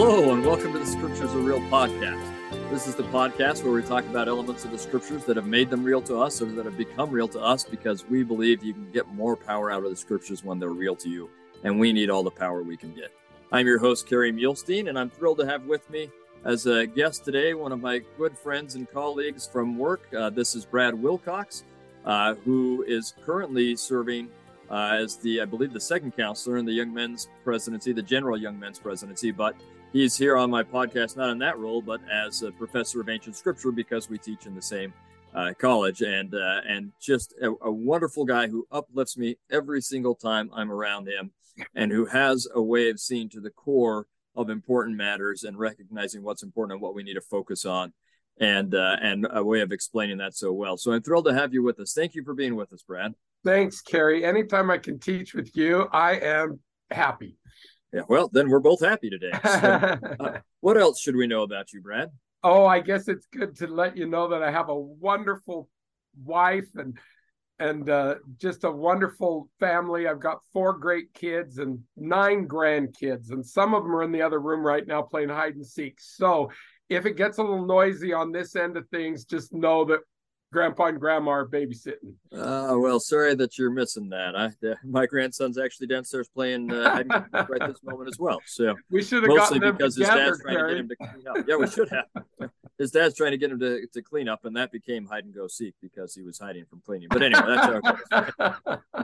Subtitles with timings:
[0.00, 2.22] Hello, and welcome to the Scriptures Are Real podcast.
[2.70, 5.70] This is the podcast where we talk about elements of the Scriptures that have made
[5.70, 8.74] them real to us or that have become real to us because we believe you
[8.74, 11.28] can get more power out of the Scriptures when they're real to you,
[11.64, 13.10] and we need all the power we can get.
[13.50, 16.08] I'm your host, Kerry Muhlestein, and I'm thrilled to have with me
[16.44, 20.02] as a guest today one of my good friends and colleagues from work.
[20.16, 21.64] Uh, this is Brad Wilcox,
[22.04, 24.28] uh, who is currently serving
[24.70, 28.36] uh, as the, I believe, the second counselor in the Young Men's Presidency, the General
[28.36, 29.56] Young Men's Presidency, but
[29.92, 33.36] he's here on my podcast not in that role, but as a professor of ancient
[33.36, 34.92] scripture because we teach in the same
[35.34, 40.14] uh, college, and uh, and just a, a, wonderful guy who uplifts me every single
[40.14, 41.32] time I'm around him,
[41.74, 46.22] and who has a way of seeing to the core of important matters and recognizing
[46.22, 47.92] what's important and what we need to focus on.
[48.40, 50.76] And uh, and a way of explaining that so well.
[50.76, 51.92] So I'm thrilled to have you with us.
[51.92, 53.14] Thank you for being with us, Brad.
[53.44, 54.24] Thanks, Kerry.
[54.24, 57.36] Anytime I can teach with you, I am happy.
[57.92, 59.32] Yeah, well, then we're both happy today.
[59.42, 62.10] So, uh, what else should we know about you, Brad?
[62.42, 65.68] Oh, I guess it's good to let you know that I have a wonderful
[66.24, 66.98] wife and
[67.60, 70.06] and uh, just a wonderful family.
[70.06, 74.22] I've got four great kids and nine grandkids, and some of them are in the
[74.22, 75.96] other room right now playing hide and seek.
[76.00, 76.52] So
[76.88, 80.00] if it gets a little noisy on this end of things, just know that
[80.52, 82.14] grandpa and grandma are babysitting.
[82.32, 84.36] Uh, well, sorry that you're missing that.
[84.36, 84.52] I,
[84.84, 88.40] my grandson's actually downstairs playing uh, right this moment as well.
[88.46, 90.68] So we should have mostly because his dad's trying Kerry.
[90.68, 91.48] to get him to clean up.
[91.48, 92.50] Yeah, we should have.
[92.78, 95.34] his dad's trying to get him to, to clean up, and that became hide and
[95.34, 97.08] go seek because he was hiding from cleaning.
[97.10, 98.52] But anyway, that's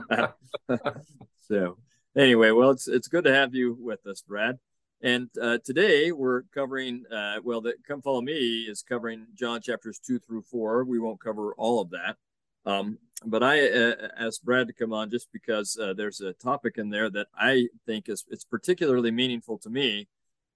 [0.09, 0.27] okay.
[1.49, 1.79] so
[2.17, 4.59] anyway, well, it's it's good to have you with us, Brad.
[5.05, 9.99] And uh, today we're covering, uh, well, the Come Follow Me is covering John chapters
[9.99, 10.83] two through four.
[10.85, 12.17] We won't cover all of that.
[12.65, 16.79] Um, but I uh, asked Brad to come on just because uh, there's a topic
[16.79, 20.09] in there that I think is it's particularly meaningful to me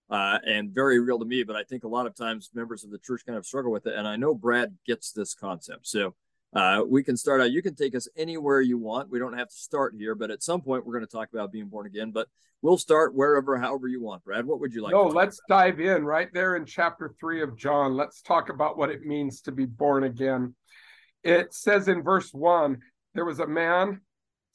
[0.09, 1.43] uh, and very real to me.
[1.43, 3.87] But I think a lot of times members of the church kind of struggle with
[3.87, 3.97] it.
[3.97, 5.87] And I know Brad gets this concept.
[5.87, 6.15] So
[6.54, 7.50] uh, we can start out.
[7.50, 9.10] You can take us anywhere you want.
[9.10, 11.53] We don't have to start here, but at some point we're going to talk about
[11.53, 12.10] being born again.
[12.10, 12.28] But
[12.62, 14.25] we'll start wherever, however you want.
[14.25, 14.92] Brad, what would you like?
[14.92, 15.59] No, let's about?
[15.59, 17.97] dive in right there in chapter three of John.
[17.97, 20.54] Let's talk about what it means to be born again.
[21.22, 22.78] It says in verse one,
[23.15, 24.00] there was a man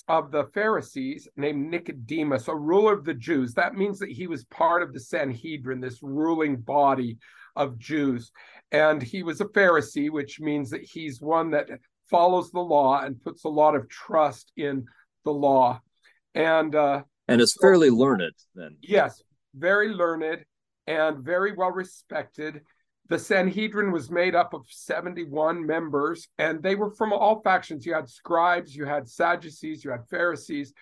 [0.08, 3.54] of the Pharisees named Nicodemus, a ruler of the Jews.
[3.54, 7.18] That means that he was part of the Sanhedrin, this ruling body
[7.56, 8.32] of Jews.
[8.72, 11.70] And he was a Pharisee, which means that he's one that
[12.10, 14.86] follows the law and puts a lot of trust in
[15.26, 15.82] the law.
[16.36, 18.78] And uh, and is fairly learned then.
[18.82, 19.22] Yes,
[19.56, 20.44] very learned
[20.88, 22.62] and very well respected.
[23.10, 27.86] The Sanhedrin was made up of 71 members, and they were from all factions.
[27.86, 30.74] You had scribes, you had Sadducees, you had Pharisees,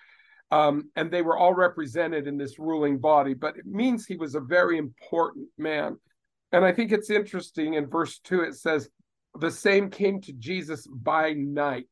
[0.51, 3.33] um, and they were all represented in this ruling body.
[3.33, 5.97] But it means he was a very important man.
[6.51, 8.89] And I think it's interesting in verse 2, it says,
[9.39, 11.87] the same came to Jesus by night.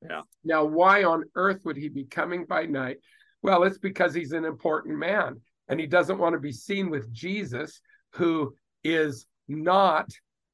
[0.00, 0.22] Yeah.
[0.42, 2.98] Now, why on earth would he be coming by night?
[3.42, 7.12] Well, it's because he's an important man and he doesn't want to be seen with
[7.12, 7.80] Jesus,
[8.14, 10.10] who is not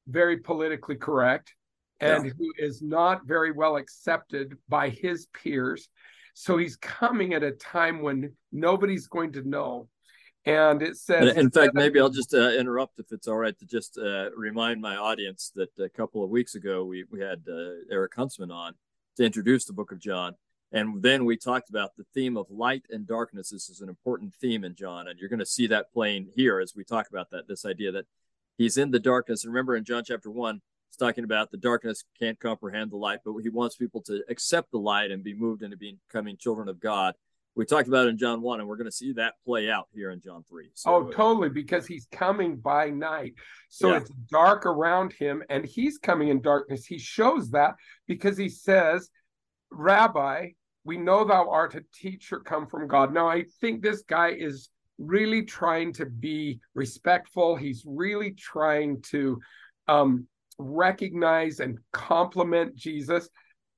[0.09, 1.54] very politically correct
[2.00, 2.32] and yeah.
[2.38, 5.88] who is not very well accepted by his peers.
[6.34, 9.88] So he's coming at a time when nobody's going to know
[10.48, 13.66] and it says, in fact, maybe I'll just uh, interrupt if it's all right to
[13.66, 17.84] just uh, remind my audience that a couple of weeks ago we, we had uh,
[17.91, 18.72] Eric Huntsman on
[19.16, 20.36] to introduce the book of John.
[20.72, 23.50] And then we talked about the theme of light and darkness.
[23.50, 25.06] This is an important theme in John.
[25.09, 27.92] And you're going to see that playing here as we talk about that this idea
[27.92, 28.06] that
[28.56, 29.44] he's in the darkness.
[29.44, 33.20] And remember in John chapter one, it's talking about the darkness can't comprehend the light,
[33.22, 36.80] but he wants people to accept the light and be moved into becoming children of
[36.80, 37.15] God
[37.59, 39.89] we talked about it in John 1, and we're going to see that play out
[39.93, 40.71] here in John 3.
[40.75, 43.35] So, oh, totally, because he's coming by night.
[43.69, 43.97] So yeah.
[43.97, 46.87] it's dark around him, and he's coming in darkness.
[46.87, 47.75] He shows that
[48.07, 49.10] because he says,
[49.72, 50.51] Rabbi,
[50.84, 53.13] we know thou art a teacher come from God.
[53.13, 57.57] Now, I think this guy is really trying to be respectful.
[57.57, 59.41] He's really trying to
[59.89, 60.28] um,
[60.61, 63.28] recognize and compliment Jesus,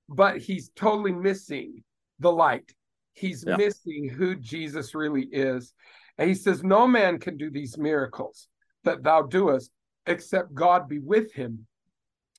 [0.06, 1.82] but he's totally missing
[2.18, 2.70] the light
[3.12, 3.56] He's yeah.
[3.56, 5.72] missing who Jesus really is.
[6.18, 8.48] And he says, No man can do these miracles
[8.84, 9.70] that thou doest
[10.06, 11.66] except God be with him.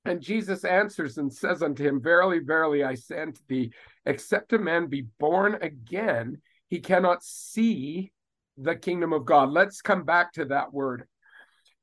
[0.06, 3.72] And Jesus answers and says unto him, Verily, verily, I say unto thee,
[4.06, 8.12] except a man be born again, he cannot see
[8.58, 9.52] the kingdom of God.
[9.52, 11.08] Let's come back to that word.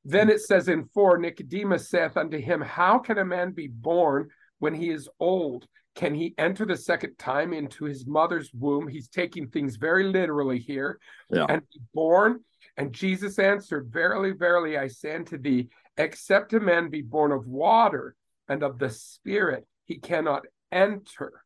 [0.03, 4.29] Then it says in 4 Nicodemus saith unto him, How can a man be born
[4.59, 5.67] when he is old?
[5.99, 8.87] Can he enter the second time into his mother's womb?
[8.87, 10.97] He's taking things very literally here
[11.29, 11.45] yeah.
[11.49, 12.39] and be born.
[12.77, 15.67] And Jesus answered, Verily, verily, I say unto thee,
[15.97, 18.15] except a man be born of water
[18.47, 21.43] and of the Spirit, he cannot enter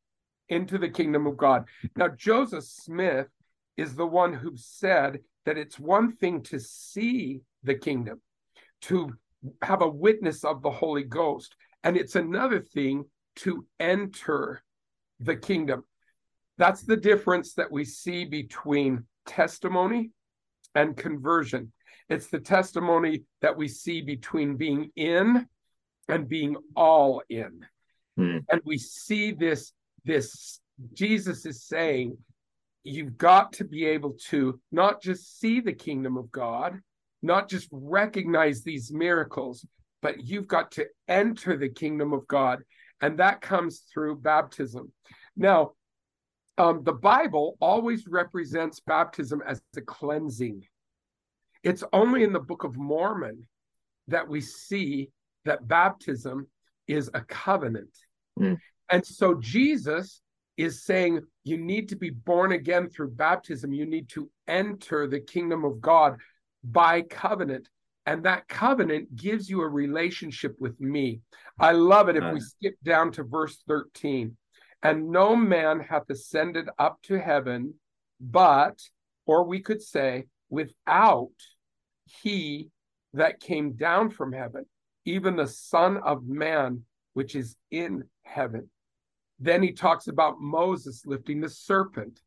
[0.49, 1.67] into the kingdom of God.
[1.95, 3.29] Now, Joseph Smith
[3.75, 8.21] is the one who said that it's one thing to see the kingdom,
[8.81, 9.13] to
[9.63, 13.05] have a witness of the Holy Ghost, and it's another thing
[13.37, 14.63] to enter
[15.19, 15.83] the kingdom.
[16.57, 20.11] That's the difference that we see between testimony
[20.75, 21.71] and conversion.
[22.09, 25.47] It's the testimony that we see between being in
[26.07, 27.65] and being all in.
[28.17, 28.39] Hmm.
[28.49, 29.73] And we see this
[30.05, 30.59] this
[30.93, 32.17] Jesus is saying
[32.83, 36.79] you've got to be able to not just see the kingdom of God,
[37.21, 39.65] not just recognize these miracles,
[40.01, 42.59] but you've got to enter the kingdom of God.
[43.01, 44.91] And that comes through baptism.
[45.35, 45.71] Now,
[46.57, 50.65] um, the Bible always represents baptism as a cleansing.
[51.63, 53.47] It's only in the Book of Mormon
[54.07, 55.09] that we see
[55.45, 56.47] that baptism
[56.87, 57.95] is a covenant.
[58.39, 58.57] Mm.
[58.89, 60.21] And so Jesus
[60.57, 63.73] is saying you need to be born again through baptism.
[63.73, 66.17] You need to enter the kingdom of God
[66.63, 67.69] by covenant.
[68.05, 71.21] And that covenant gives you a relationship with me.
[71.59, 74.35] I love it if we skip down to verse 13.
[74.81, 77.75] And no man hath ascended up to heaven,
[78.19, 78.81] but,
[79.25, 81.31] or we could say, without
[82.05, 82.69] he
[83.13, 84.65] that came down from heaven,
[85.05, 86.83] even the Son of Man,
[87.13, 88.69] which is in heaven.
[89.39, 92.19] Then he talks about Moses lifting the serpent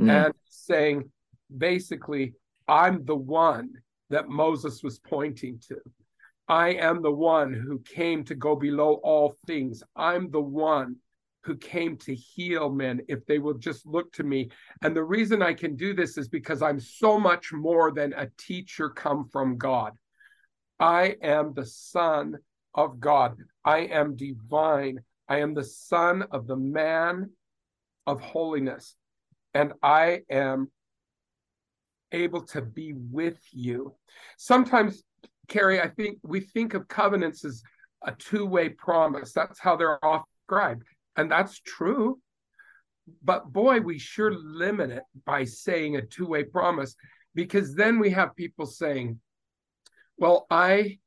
[0.00, 0.10] mm.
[0.10, 1.10] and saying,
[1.56, 2.34] basically,
[2.66, 3.74] I'm the one
[4.10, 5.76] that Moses was pointing to.
[6.48, 9.82] I am the one who came to go below all things.
[9.96, 10.96] I'm the one
[11.44, 14.50] who came to heal men if they will just look to me.
[14.82, 18.28] And the reason I can do this is because I'm so much more than a
[18.36, 19.92] teacher come from God.
[20.78, 22.36] I am the Son
[22.74, 23.36] of God.
[23.64, 25.00] I am divine.
[25.30, 27.30] I am the son of the man
[28.04, 28.96] of holiness,
[29.54, 30.72] and I am
[32.12, 33.94] able to be with you.
[34.38, 35.02] Sometimes,
[35.48, 37.62] Kerry, I think we think of covenants as
[38.04, 39.32] a two way promise.
[39.32, 40.84] That's how they're often described.
[41.16, 42.18] And that's true.
[43.22, 46.94] But boy, we sure limit it by saying a two way promise
[47.34, 49.18] because then we have people saying,
[50.18, 50.98] well, I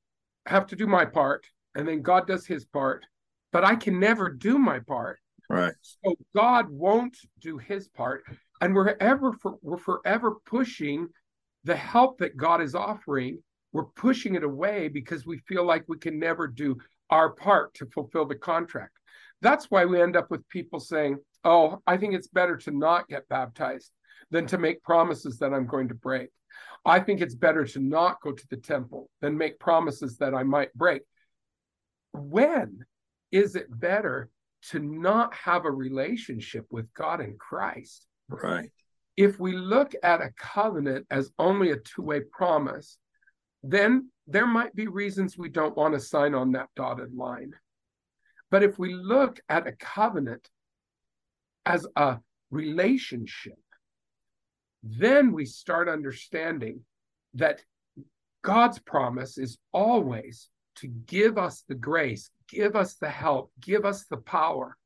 [0.45, 1.45] have to do my part,
[1.75, 3.05] and then God does his part,
[3.51, 5.19] but I can never do my part.
[5.49, 5.73] Right.
[5.81, 8.23] So God won't do his part.
[8.63, 11.09] And we're ever for, we're forever pushing
[11.65, 13.43] the help that God is offering.
[13.73, 16.77] We're pushing it away because we feel like we can never do
[17.09, 18.93] our part to fulfill the contract.
[19.41, 23.09] That's why we end up with people saying, Oh, I think it's better to not
[23.09, 23.91] get baptized
[24.31, 26.29] than to make promises that I'm going to break.
[26.85, 30.43] I think it's better to not go to the temple than make promises that I
[30.43, 31.01] might break.
[32.13, 32.85] When
[33.29, 34.29] is it better
[34.69, 38.07] to not have a relationship with God in Christ?
[38.41, 38.69] Right.
[39.15, 42.97] If we look at a covenant as only a two way promise,
[43.61, 47.53] then there might be reasons we don't want to sign on that dotted line.
[48.49, 50.49] But if we look at a covenant
[51.65, 52.19] as a
[52.51, 53.57] relationship,
[54.83, 56.81] then we start understanding
[57.35, 57.63] that
[58.43, 64.05] God's promise is always to give us the grace, give us the help, give us
[64.05, 64.77] the power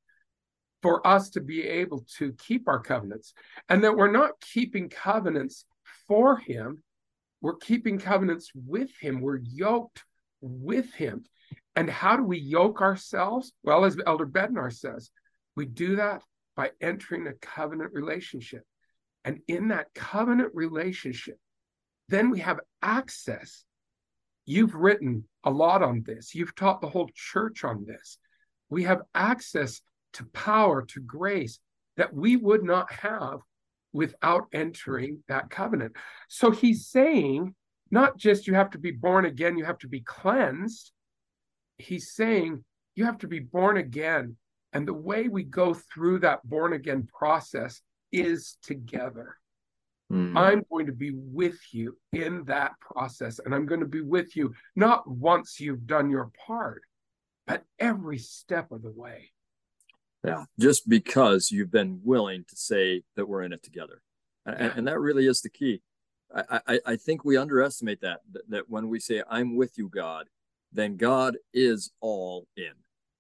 [0.81, 3.33] for us to be able to keep our covenants.
[3.69, 5.65] And that we're not keeping covenants
[6.07, 6.83] for Him,
[7.41, 9.21] we're keeping covenants with Him.
[9.21, 10.03] We're yoked
[10.41, 11.25] with Him.
[11.75, 13.53] And how do we yoke ourselves?
[13.63, 15.11] Well, as Elder Bednar says,
[15.55, 16.23] we do that
[16.55, 18.63] by entering a covenant relationship.
[19.23, 21.37] And in that covenant relationship,
[22.09, 23.65] then we have access
[24.49, 26.33] You've written a lot on this.
[26.33, 28.17] You've taught the whole church on this.
[28.69, 29.81] We have access
[30.17, 31.59] to power, to grace
[31.95, 33.39] that we would not have
[33.93, 35.95] without entering that covenant.
[36.27, 37.55] So he's saying,
[37.89, 40.91] not just you have to be born again, you have to be cleansed.
[41.77, 42.63] He's saying
[42.95, 44.35] you have to be born again.
[44.73, 47.81] And the way we go through that born again process
[48.11, 49.37] is together.
[50.11, 50.37] Mm.
[50.37, 53.39] I'm going to be with you in that process.
[53.39, 56.81] And I'm going to be with you not once you've done your part,
[57.45, 59.31] but every step of the way.
[60.23, 60.45] Yeah.
[60.59, 64.01] Just because you've been willing to say that we're in it together.
[64.45, 64.73] And, yeah.
[64.75, 65.81] and that really is the key.
[66.35, 69.89] I, I, I think we underestimate that, that, that when we say, I'm with you,
[69.89, 70.27] God,
[70.73, 72.73] then God is all in.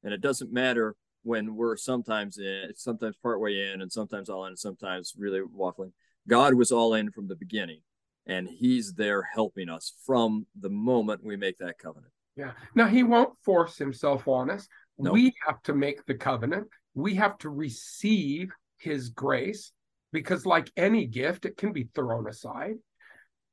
[0.03, 4.49] And it doesn't matter when we're sometimes in, sometimes partway in, and sometimes all in,
[4.49, 5.91] and sometimes really waffling
[6.27, 7.81] God was all in from the beginning.
[8.27, 12.11] and he's there helping us from the moment we make that covenant.
[12.35, 12.51] Yeah.
[12.75, 14.67] Now he won't force himself on us.
[14.99, 15.13] Nope.
[15.13, 16.67] We have to make the covenant.
[16.97, 19.71] We have to receive his grace
[20.11, 22.77] because like any gift it can be thrown aside.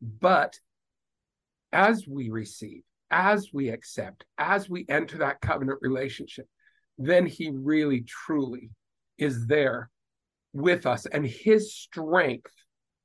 [0.01, 0.59] But
[1.71, 6.47] as we receive, as we accept, as we enter that covenant relationship,
[6.97, 8.71] then he really truly
[9.19, 9.91] is there
[10.55, 12.53] with us and his strength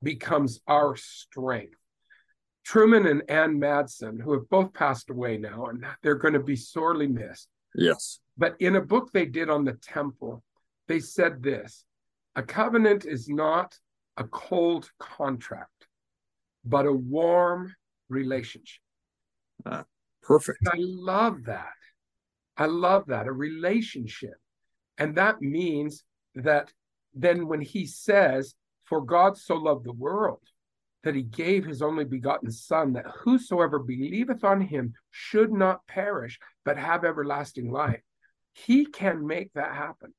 [0.02, 1.76] becomes our strength.
[2.64, 6.56] Truman and Ann Madsen, who have both passed away now, and they're going to be
[6.56, 7.48] sorely missed.
[7.74, 8.20] Yes.
[8.40, 10.42] But in a book they did on the temple,
[10.88, 11.84] they said this
[12.34, 13.78] a covenant is not
[14.16, 15.86] a cold contract,
[16.64, 17.76] but a warm
[18.08, 18.80] relationship.
[19.66, 19.82] Uh,
[20.22, 20.60] perfect.
[20.66, 21.76] I love that.
[22.56, 23.26] I love that.
[23.26, 24.38] A relationship.
[24.96, 26.02] And that means
[26.34, 26.72] that
[27.12, 28.54] then when he says,
[28.84, 30.40] For God so loved the world
[31.04, 36.38] that he gave his only begotten Son, that whosoever believeth on him should not perish,
[36.64, 38.00] but have everlasting life.
[38.52, 40.12] He can make that happen.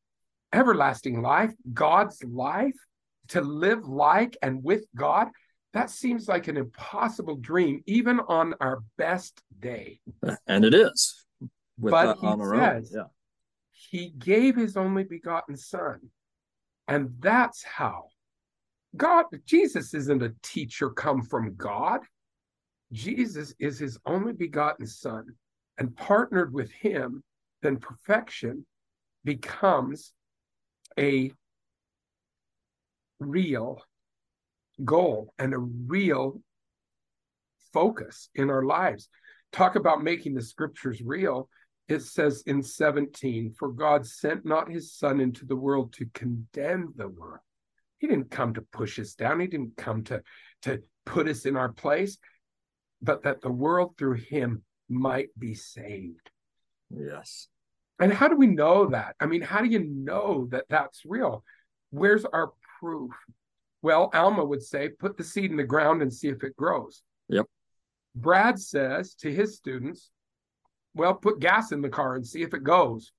[0.54, 2.76] Everlasting life, God's life,
[3.30, 5.30] to live like and with God,
[5.74, 10.02] that seems like an impossible dream, even on our best day.
[10.48, 11.26] And it is.
[11.78, 12.28] but he
[12.60, 13.04] says, yeah.
[13.72, 16.00] He gave his only begotten Son.
[16.88, 18.06] And that's how
[18.96, 22.02] God, Jesus isn't a teacher come from God.
[22.92, 25.26] Jesus is his only begotten Son.
[25.78, 27.24] And partnered with him,
[27.62, 28.66] then perfection
[29.24, 30.14] becomes
[30.98, 31.32] a
[33.20, 33.82] real
[34.84, 36.42] goal and a real
[37.74, 39.10] focus in our lives.
[39.52, 41.50] Talk about making the scriptures real.
[41.88, 46.94] It says in 17, for God sent not his son into the world to condemn
[46.96, 47.42] the world.
[47.98, 49.40] He didn't come to push us down.
[49.40, 50.24] He didn't come to,
[50.64, 52.18] to put us in our place,
[53.02, 56.31] but that the world through him might be saved.
[56.96, 57.48] Yes.
[58.00, 59.16] And how do we know that?
[59.20, 61.44] I mean, how do you know that that's real?
[61.92, 63.12] Where's our proof?
[63.82, 67.04] Well, Alma would say, put the seed in the ground and see if it grows.
[67.30, 67.46] Yep.
[68.16, 70.10] Brad says to his students,
[70.94, 73.12] well, put gas in the car and see if it goes.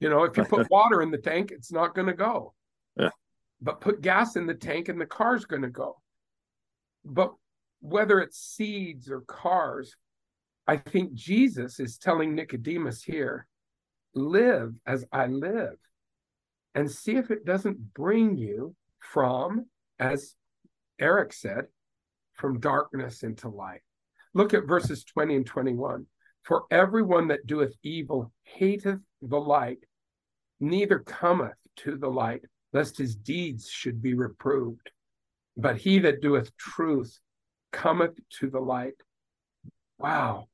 [0.00, 2.54] You know, if you put water in the tank, it's not going to go.
[2.96, 3.10] Yeah.
[3.60, 6.00] But put gas in the tank and the car's going to go.
[7.04, 7.34] But
[7.80, 9.96] whether it's seeds or cars,
[10.66, 13.46] I think Jesus is telling Nicodemus here,
[14.14, 15.76] live as I live
[16.74, 19.66] and see if it doesn't bring you from,
[19.98, 20.34] as
[20.98, 21.66] Eric said,
[22.32, 23.82] from darkness into light.
[24.32, 26.06] Look at verses 20 and 21.
[26.42, 29.78] For everyone that doeth evil hateth the light,
[30.60, 32.42] neither cometh to the light,
[32.72, 34.90] lest his deeds should be reproved.
[35.56, 37.18] But he that doeth truth
[37.72, 38.94] cometh to the light.
[39.98, 40.48] Wow,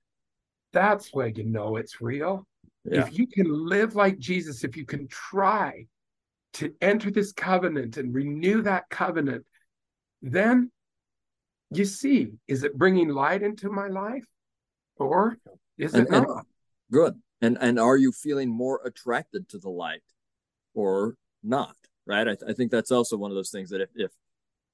[0.72, 2.46] that's where you know it's real.
[2.84, 3.00] Yeah.
[3.00, 5.86] If you can live like Jesus, if you can try
[6.54, 9.44] to enter this covenant and renew that covenant,
[10.22, 10.70] then
[11.70, 14.24] you see, is it bringing light into my life
[14.96, 15.38] or
[15.78, 16.46] is and, it not?
[16.90, 17.14] good.
[17.40, 20.02] And and are you feeling more attracted to the light
[20.74, 21.76] or not?
[22.06, 22.26] Right.
[22.26, 24.10] I, th- I think that's also one of those things that if, if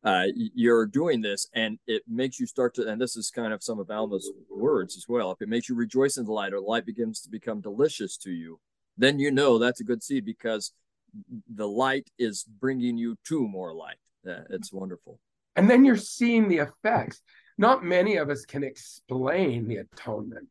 [0.07, 3.61] uh, you're doing this and it makes you start to, and this is kind of
[3.61, 5.33] some of Alma's words as well.
[5.33, 8.31] If it makes you rejoice in the light or light begins to become delicious to
[8.31, 8.61] you,
[8.97, 10.73] then you know that's a good seed because
[11.53, 13.97] the light is bringing you to more light.
[14.25, 15.19] Uh, it's wonderful.
[15.57, 17.21] And then you're seeing the effects.
[17.59, 20.47] Not many of us can explain the atonement,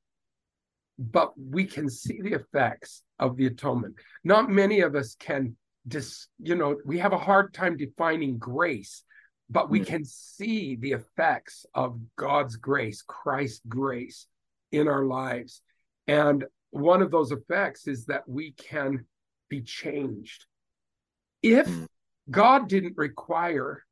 [0.99, 3.95] but we can see the effects of the atonement.
[4.25, 5.55] Not many of us can
[5.87, 9.03] just, you know, we have a hard time defining grace,
[9.49, 14.27] but we can see the effects of God's grace, Christ's grace
[14.71, 15.61] in our lives.
[16.07, 19.05] And one of those effects is that we can
[19.49, 20.45] be changed.
[21.43, 21.87] If mm.
[22.29, 23.83] God didn't require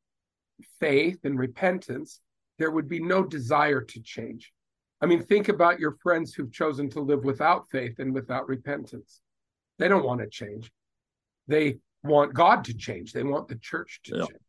[0.80, 2.20] faith and repentance,
[2.58, 4.52] there would be no desire to change.
[5.00, 9.20] I mean, think about your friends who've chosen to live without faith and without repentance.
[9.78, 10.70] They don't want to change.
[11.46, 13.12] They want God to change.
[13.12, 14.26] They want the church to yeah.
[14.26, 14.43] change.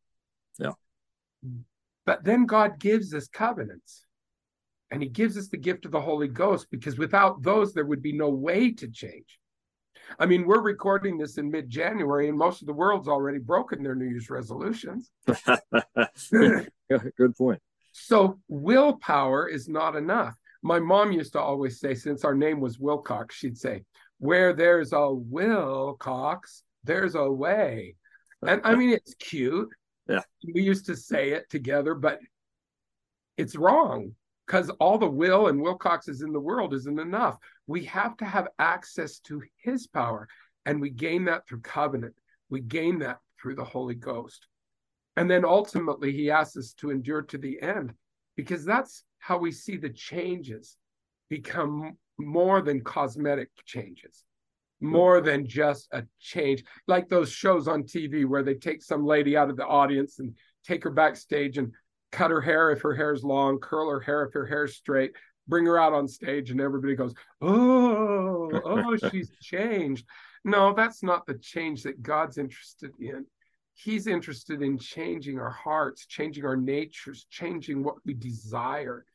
[2.06, 4.06] But then God gives us covenants
[4.92, 8.02] and he gives us the gift of the Holy Ghost because without those, there would
[8.02, 9.40] be no way to change.
[10.20, 13.82] I mean, we're recording this in mid January, and most of the world's already broken
[13.82, 15.12] their New Year's resolutions.
[16.32, 17.62] Good point.
[17.92, 20.36] So, willpower is not enough.
[20.62, 23.84] My mom used to always say, since our name was Wilcox, she'd say,
[24.20, 27.96] Where there's a Wilcox, there's a way.
[28.46, 29.70] And I mean, it's cute.
[30.08, 30.22] Yeah.
[30.54, 32.20] We used to say it together, but
[33.38, 34.14] it's wrong
[34.46, 37.38] because all the will and Wilcoxes in the world isn't enough.
[37.68, 40.28] We have to have access to his power,
[40.66, 42.14] and we gain that through covenant.
[42.50, 44.48] We gain that through the Holy Ghost.
[45.18, 47.94] And then ultimately, he asks us to endure to the end
[48.36, 50.78] because that's how we see the changes
[51.30, 54.24] become more than cosmetic changes,
[54.82, 56.64] more than just a change.
[56.88, 60.36] Like those shows on TV where they take some lady out of the audience and
[60.66, 61.74] take her backstage and
[62.12, 65.12] cut her hair if her hair's long, curl her hair if her hair's straight,
[65.48, 70.06] bring her out on stage, and everybody goes, Oh, oh, she's changed.
[70.44, 73.26] No, that's not the change that God's interested in.
[73.74, 79.06] He's interested in changing our hearts, changing our natures, changing what we desire,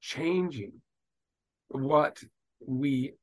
[0.00, 0.72] changing
[1.68, 2.22] what
[2.66, 3.14] we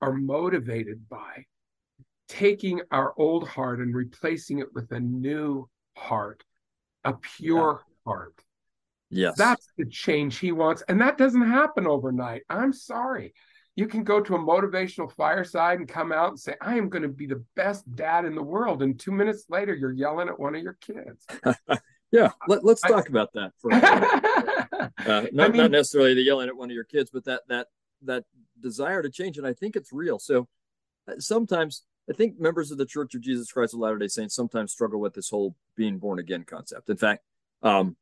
[0.00, 1.44] are motivated by,
[2.28, 6.44] taking our old heart and replacing it with a new heart,
[7.04, 7.94] a pure yeah.
[8.06, 8.34] heart.
[9.10, 9.36] Yes.
[9.36, 10.82] That's the change he wants.
[10.88, 12.42] And that doesn't happen overnight.
[12.48, 13.34] I'm sorry.
[13.74, 17.02] You can go to a motivational fireside and come out and say, I am going
[17.02, 18.82] to be the best dad in the world.
[18.82, 21.26] And two minutes later, you're yelling at one of your kids.
[22.12, 22.30] yeah.
[22.46, 23.76] Let, us talk I, about that for a
[25.10, 27.42] uh, not, I mean, not necessarily the yelling at one of your kids, but that,
[27.48, 27.66] that,
[28.02, 28.24] that
[28.60, 29.38] desire to change.
[29.38, 30.18] And I think it's real.
[30.18, 30.48] So
[31.08, 34.34] uh, sometimes I think members of the Church of Jesus Christ of Latter day Saints
[34.34, 36.88] sometimes struggle with this whole being born again concept.
[36.90, 37.22] In fact,
[37.62, 37.96] um,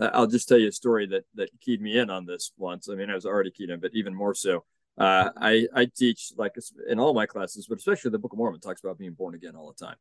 [0.00, 2.88] I'll just tell you a story that that keyed me in on this once.
[2.88, 4.64] I mean, I was already keyed in, but even more so.
[4.98, 6.54] Uh, I I teach like
[6.88, 9.54] in all my classes, but especially the Book of Mormon talks about being born again
[9.56, 9.96] all the time.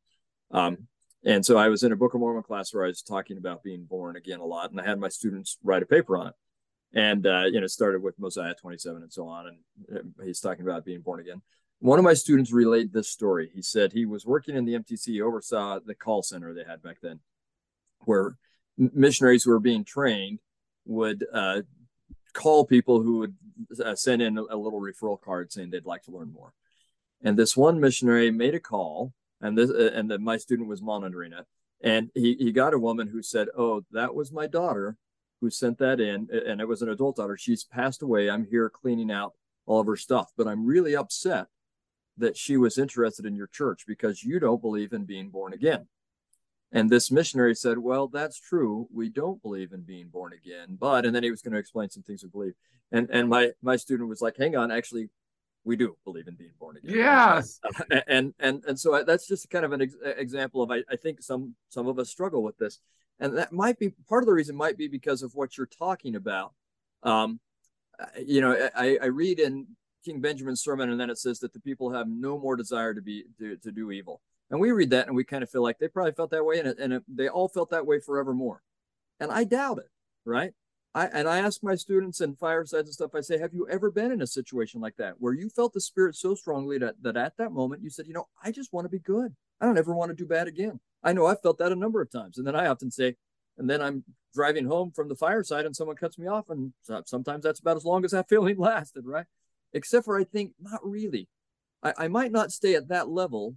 [0.52, 0.88] Um,
[1.26, 3.64] and so I was in a Book of Mormon class where I was talking about
[3.64, 6.34] being born again a lot, and I had my students write a paper on it.
[6.94, 10.64] And uh, you know, started with Mosiah 27 and so on, and uh, he's talking
[10.64, 11.42] about being born again.
[11.80, 13.50] One of my students relayed this story.
[13.54, 16.98] He said he was working in the MTC, oversaw the call center they had back
[17.02, 17.20] then,
[18.06, 18.38] where
[18.78, 20.40] missionaries who were being trained
[20.86, 21.62] would uh,
[22.34, 23.36] call people who would
[23.84, 26.54] uh, send in a, a, little referral card saying they'd like to learn more.
[27.24, 30.82] And this one missionary made a call, and this uh, and the, my student was
[30.82, 31.46] monitoring it,
[31.82, 34.98] and he he got a woman who said, "Oh, that was my daughter
[35.44, 37.36] who sent that in, and it was an adult daughter.
[37.36, 38.30] She's passed away.
[38.30, 39.34] I'm here cleaning out
[39.66, 41.48] all of her stuff, but I'm really upset
[42.18, 45.88] that she was interested in your church because you don't believe in being born again."
[46.72, 48.88] And this missionary said, Well, that's true.
[48.92, 50.76] We don't believe in being born again.
[50.80, 52.54] But, and then he was going to explain some things we believe.
[52.92, 55.10] And and my my student was like, Hang on, actually,
[55.64, 56.96] we do believe in being born again.
[56.96, 57.60] Yes.
[58.08, 61.22] and and and so that's just kind of an ex- example of I, I think
[61.22, 62.80] some some of us struggle with this,
[63.24, 66.16] and that might be part of the reason might be because of what you're talking
[66.16, 66.54] about.
[67.04, 67.40] Um,
[68.24, 69.66] you know, I, I read in
[70.04, 73.02] King Benjamin's sermon, and then it says that the people have no more desire to
[73.02, 74.22] be to, to do evil.
[74.52, 76.60] And we read that and we kind of feel like they probably felt that way
[76.60, 78.62] and, it, and it, they all felt that way forevermore.
[79.20, 79.90] And I doubt it,
[80.26, 80.52] right?
[80.94, 83.90] I, and I ask my students and firesides and stuff, I say, have you ever
[83.90, 87.18] been in a situation like that where you felt the spirit so strongly that, that
[87.18, 89.34] at that moment you said, you know, I just want to be good.
[89.60, 90.80] I don't ever want to do bad again.
[91.04, 92.38] I know I've felt that a number of times.
[92.38, 93.16] And then I often say,
[93.58, 96.50] and then I'm driving home from the fireside and someone cuts me off.
[96.50, 96.74] And
[97.06, 99.26] sometimes that's about as long as that feeling lasted, right?
[99.74, 101.28] Except for I think not really.
[101.82, 103.56] I, I might not stay at that level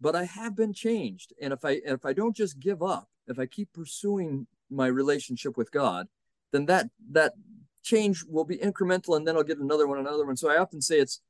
[0.00, 1.34] but I have been changed.
[1.40, 5.56] And if I if I don't just give up, if I keep pursuing my relationship
[5.56, 6.06] with God,
[6.52, 7.34] then that that
[7.82, 10.36] change will be incremental and then I'll get another one, another one.
[10.36, 11.20] So I often say it's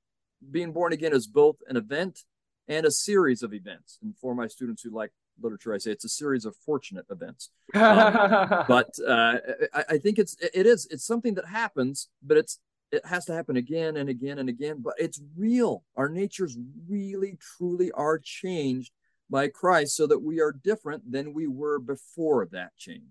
[0.51, 2.21] being born again is both an event
[2.69, 3.99] and a series of events.
[4.03, 5.11] And for my students who like
[5.43, 7.51] literature, I say it's a series of fortunate events.
[7.75, 7.83] Um,
[8.69, 9.39] but uh,
[9.75, 12.59] I, I, think it's it is it's something that happens, but it's
[12.93, 15.85] it has to happen again and again and again, but it's real.
[15.97, 18.93] Our natures really, truly are changed
[19.29, 23.03] by Christ so that we are different than we were before that change.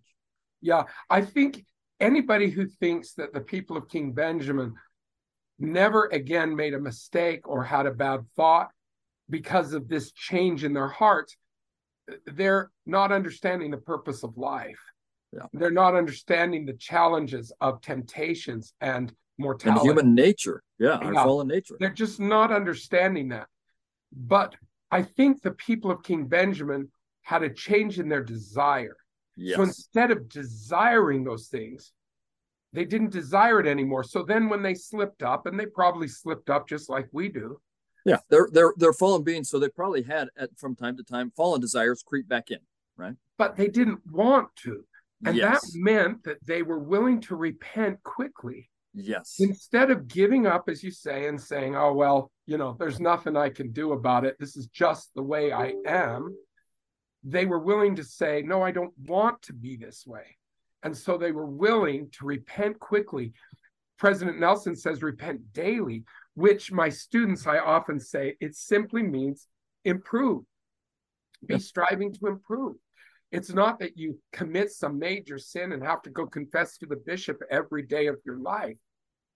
[0.61, 1.65] Yeah, I think
[1.99, 4.75] anybody who thinks that the people of King Benjamin
[5.57, 8.69] never again made a mistake or had a bad thought
[9.29, 11.37] because of this change in their hearts,
[12.25, 14.79] they're not understanding the purpose of life.
[15.31, 15.45] Yeah.
[15.53, 19.79] They're not understanding the challenges of temptations and mortality.
[19.79, 20.63] And human nature.
[20.79, 21.23] Yeah, our yeah.
[21.23, 21.75] fallen nature.
[21.79, 23.47] They're just not understanding that.
[24.11, 24.55] But
[24.91, 26.89] I think the people of King Benjamin
[27.21, 28.97] had a change in their desire.
[29.35, 29.57] Yes.
[29.57, 31.91] So instead of desiring those things,
[32.73, 34.03] they didn't desire it anymore.
[34.03, 37.59] So then when they slipped up, and they probably slipped up just like we do.
[38.09, 41.31] Yeah, they're they're they're fallen beings, so they probably had at from time to time
[41.35, 42.59] fallen desires creep back in,
[42.97, 43.15] right?
[43.37, 44.83] But they didn't want to.
[45.25, 45.61] And yes.
[45.61, 48.69] that meant that they were willing to repent quickly.
[48.93, 49.35] Yes.
[49.39, 53.35] Instead of giving up, as you say, and saying, oh, well, you know, there's nothing
[53.35, 54.37] I can do about it.
[54.39, 56.35] This is just the way I am.
[57.23, 60.37] They were willing to say, no, I don't want to be this way.
[60.83, 63.33] And so they were willing to repent quickly.
[63.97, 66.05] President Nelson says repent daily,
[66.39, 69.47] which my students, I often say, it simply means
[69.83, 70.43] improve.
[71.45, 71.59] Be yeah.
[71.59, 72.77] striving to improve.
[73.33, 76.95] It's not that you commit some major sin and have to go confess to the
[76.95, 78.77] bishop every day of your life.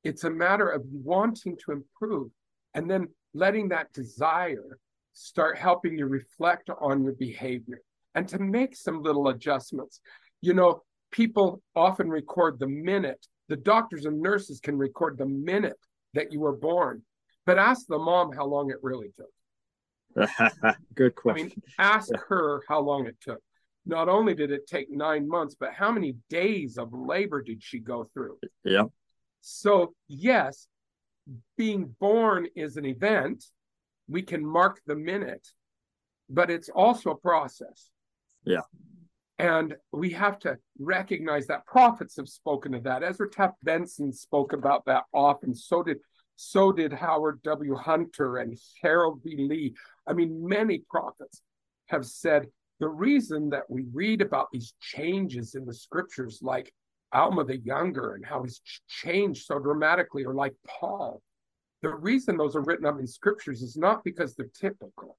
[0.06, 2.32] It's a matter of wanting to improve
[2.74, 4.80] and then letting that desire
[5.12, 7.82] start helping you reflect on your behavior
[8.16, 10.00] and to make some little adjustments.
[10.40, 15.78] You know, people often record the minute, the doctors and nurses can record the minute
[16.14, 17.04] that you were born,
[17.46, 20.28] but ask the mom how long it really took.
[20.96, 21.46] Good question.
[21.46, 23.42] I mean, ask her how long it took
[23.86, 27.80] not only did it take nine months, but how many days of labor did she
[27.80, 28.38] go through?
[28.64, 28.86] Yeah.
[29.42, 30.68] So, yes,
[31.58, 33.44] being born is an event.
[34.08, 35.48] We can mark the minute,
[36.30, 37.90] but it's also a process.
[38.46, 38.62] Yeah.
[39.44, 43.04] And we have to recognize that prophets have spoken of that.
[43.04, 45.54] Ezra Taft Benson spoke about that often.
[45.54, 45.98] So did
[46.38, 47.76] so did Howard W.
[47.76, 49.36] Hunter and Harold B.
[49.38, 49.76] Lee.
[50.08, 51.42] I mean, many prophets
[51.88, 52.48] have said
[52.80, 56.74] the reason that we read about these changes in the scriptures, like
[57.12, 61.22] Alma the Younger and how he's changed so dramatically, or like Paul,
[61.82, 65.18] the reason those are written up in scriptures is not because they're typical,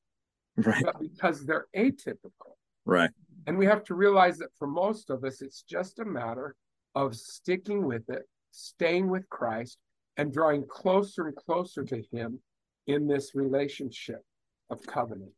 [0.57, 0.83] right.
[0.83, 2.55] but because they're atypical.
[2.87, 3.11] Right.
[3.47, 6.55] And we have to realize that for most of us, it's just a matter
[6.95, 9.79] of sticking with it, staying with Christ,
[10.17, 12.41] and drawing closer and closer to Him
[12.87, 14.23] in this relationship
[14.71, 15.33] of covenant.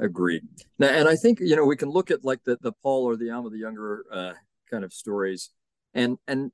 [0.00, 0.42] Agreed.
[0.78, 3.16] Now, and I think you know we can look at like the the Paul or
[3.16, 4.32] the Alma the Younger uh,
[4.70, 5.50] kind of stories,
[5.94, 6.52] and and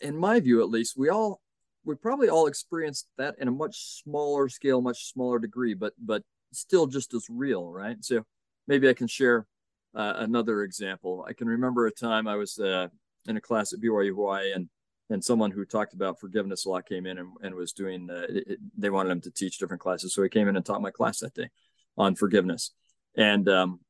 [0.00, 1.40] in my view at least, we all
[1.84, 6.22] we probably all experienced that in a much smaller scale, much smaller degree, but but
[6.52, 7.96] still just as real, right?
[8.00, 8.24] So
[8.66, 9.46] maybe I can share
[9.94, 11.24] uh, another example.
[11.28, 12.88] I can remember a time I was uh,
[13.26, 14.68] in a class at BYU Hawaii, and
[15.10, 18.08] and someone who talked about forgiveness a lot came in and, and was doing.
[18.10, 20.82] Uh, it, they wanted him to teach different classes, so he came in and taught
[20.82, 21.50] my class that day
[21.96, 22.72] on forgiveness.
[23.16, 23.80] And um,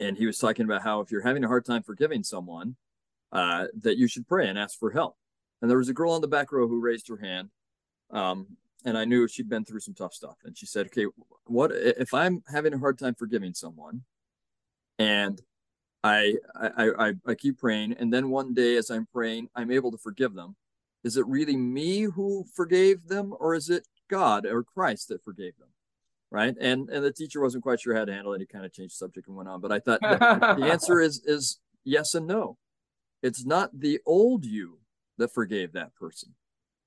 [0.00, 2.76] and he was talking about how if you're having a hard time forgiving someone,
[3.32, 5.16] uh, that you should pray and ask for help.
[5.60, 7.50] And there was a girl on the back row who raised her hand,
[8.10, 10.36] um, and I knew she'd been through some tough stuff.
[10.44, 11.06] And she said, "Okay,
[11.44, 14.02] what if I'm having a hard time forgiving someone,
[14.98, 15.40] and
[16.02, 19.90] I I I, I keep praying, and then one day as I'm praying, I'm able
[19.92, 20.56] to forgive them.
[21.02, 25.56] Is it really me who forgave them, or is it God or Christ that forgave
[25.58, 25.68] them?"
[26.34, 26.56] right?
[26.60, 28.40] And and the teacher wasn't quite sure how to handle it.
[28.40, 29.60] He kind of changed subject and went on.
[29.60, 32.58] But I thought the answer is is yes and no.
[33.22, 34.80] It's not the old you
[35.16, 36.34] that forgave that person,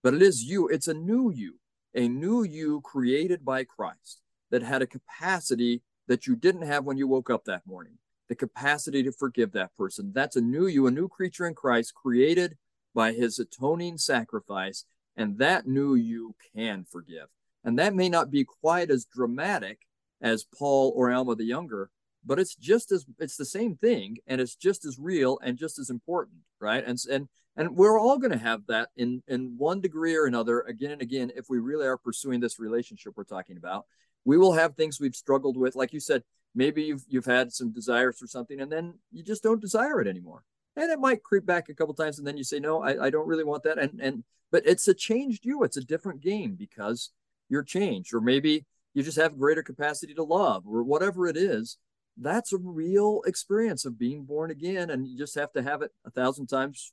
[0.03, 0.67] but it is you.
[0.67, 1.55] It's a new you,
[1.95, 4.19] a new you created by Christ
[4.51, 7.97] that had a capacity that you didn't have when you woke up that morning.
[8.29, 10.11] The capacity to forgive that person.
[10.13, 12.57] That's a new you, a new creature in Christ created
[12.93, 14.85] by his atoning sacrifice.
[15.15, 17.27] And that new you can forgive.
[17.63, 19.79] And that may not be quite as dramatic
[20.21, 21.89] as Paul or Alma the Younger,
[22.25, 25.79] but it's just as it's the same thing and it's just as real and just
[25.79, 26.83] as important, right?
[26.85, 30.61] And and and we're all going to have that in in one degree or another
[30.61, 33.85] again and again if we really are pursuing this relationship we're talking about.
[34.27, 36.23] We will have things we've struggled with, like you said.
[36.53, 40.07] Maybe you've you've had some desires for something and then you just don't desire it
[40.07, 40.43] anymore
[40.75, 43.09] and it might creep back a couple times and then you say no I, I
[43.11, 46.55] don't really want that and and but it's a changed you it's a different game
[46.55, 47.11] because
[47.49, 51.77] you're changed, or maybe you just have greater capacity to love, or whatever it is.
[52.17, 55.91] That's a real experience of being born again, and you just have to have it
[56.05, 56.91] a thousand times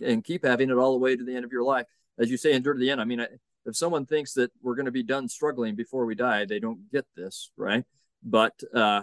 [0.00, 1.86] and keep having it all the way to the end of your life.
[2.18, 3.00] As you say, endure to the end.
[3.00, 3.24] I mean,
[3.68, 6.90] if someone thinks that we're going to be done struggling before we die, they don't
[6.90, 7.84] get this, right?
[8.22, 9.02] But uh,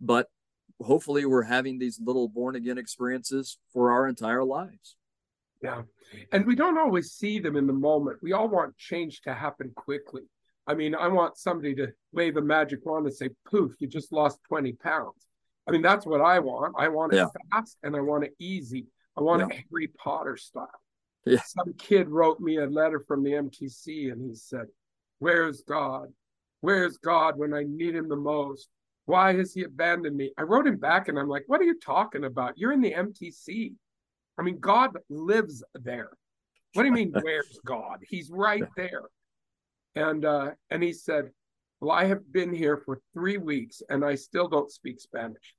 [0.00, 0.28] but
[0.80, 4.96] hopefully, we're having these little born again experiences for our entire lives.
[5.62, 5.82] Yeah.
[6.30, 8.18] And we don't always see them in the moment.
[8.20, 10.24] We all want change to happen quickly.
[10.66, 14.12] I mean, I want somebody to wave a magic wand and say, poof, you just
[14.12, 15.26] lost 20 pounds.
[15.66, 16.74] I mean, that's what I want.
[16.78, 17.28] I want it yeah.
[17.50, 18.86] fast and I want it easy.
[19.16, 19.56] I want yeah.
[19.56, 20.68] it Harry Potter style.
[21.26, 21.40] Yeah.
[21.44, 24.66] Some kid wrote me a letter from the MTC and he said,
[25.18, 26.08] Where's God?
[26.60, 28.68] Where's God when I need him the most?
[29.06, 30.32] Why has he abandoned me?
[30.38, 32.58] I wrote him back and I'm like, What are you talking about?
[32.58, 33.72] You're in the MTC.
[34.38, 36.10] I mean, God lives there.
[36.74, 37.98] What do you mean, where's God?
[38.06, 39.02] He's right there.
[39.94, 41.30] And uh, and he said,
[41.80, 45.54] Well, I have been here for three weeks and I still don't speak Spanish.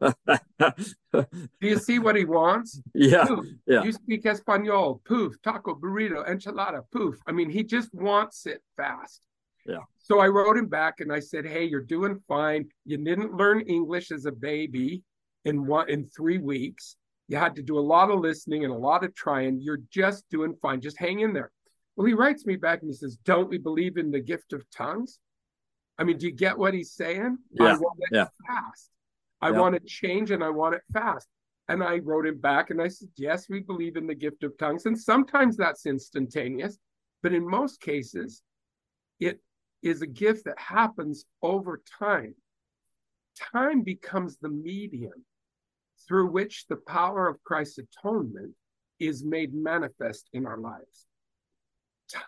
[0.00, 1.24] Do
[1.60, 2.80] you see what he wants?
[2.94, 3.26] Yeah.
[3.26, 3.46] Poof.
[3.66, 3.82] Yeah.
[3.82, 7.16] You speak Espanol, poof, taco, burrito, enchilada, poof.
[7.26, 9.26] I mean, he just wants it fast.
[9.66, 9.80] Yeah.
[9.98, 12.68] So I wrote him back and I said, Hey, you're doing fine.
[12.84, 15.02] You didn't learn English as a baby
[15.44, 16.96] in one in three weeks
[17.28, 19.60] You had to do a lot of listening and a lot of trying.
[19.60, 20.80] You're just doing fine.
[20.80, 21.50] Just hang in there.
[21.96, 24.64] Well, he writes me back and he says, Don't we believe in the gift of
[24.70, 25.18] tongues?
[25.98, 27.36] I mean, do you get what he's saying?
[27.52, 27.66] Yeah.
[27.66, 28.28] I want it yeah.
[28.46, 28.90] fast.
[29.40, 29.60] I Yeah.
[29.60, 31.28] want to change and I want it fast.
[31.68, 34.56] And I wrote him back and I said, Yes, we believe in the gift of
[34.58, 34.86] tongues.
[34.86, 36.78] And sometimes that's instantaneous,
[37.22, 38.42] but in most cases,
[39.18, 39.40] it
[39.82, 42.34] is a gift that happens over time.
[43.36, 45.24] Time becomes the medium
[46.06, 48.54] through which the power of Christ's atonement
[48.98, 51.06] is made manifest in our lives.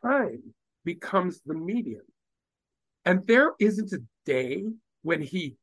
[0.02, 2.06] Time becomes the medium.
[3.04, 4.64] And there isn't a day
[5.02, 5.56] when he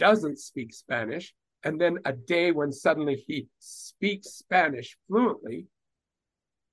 [0.00, 5.66] doesn't speak Spanish, and then a day when suddenly he speaks Spanish fluently.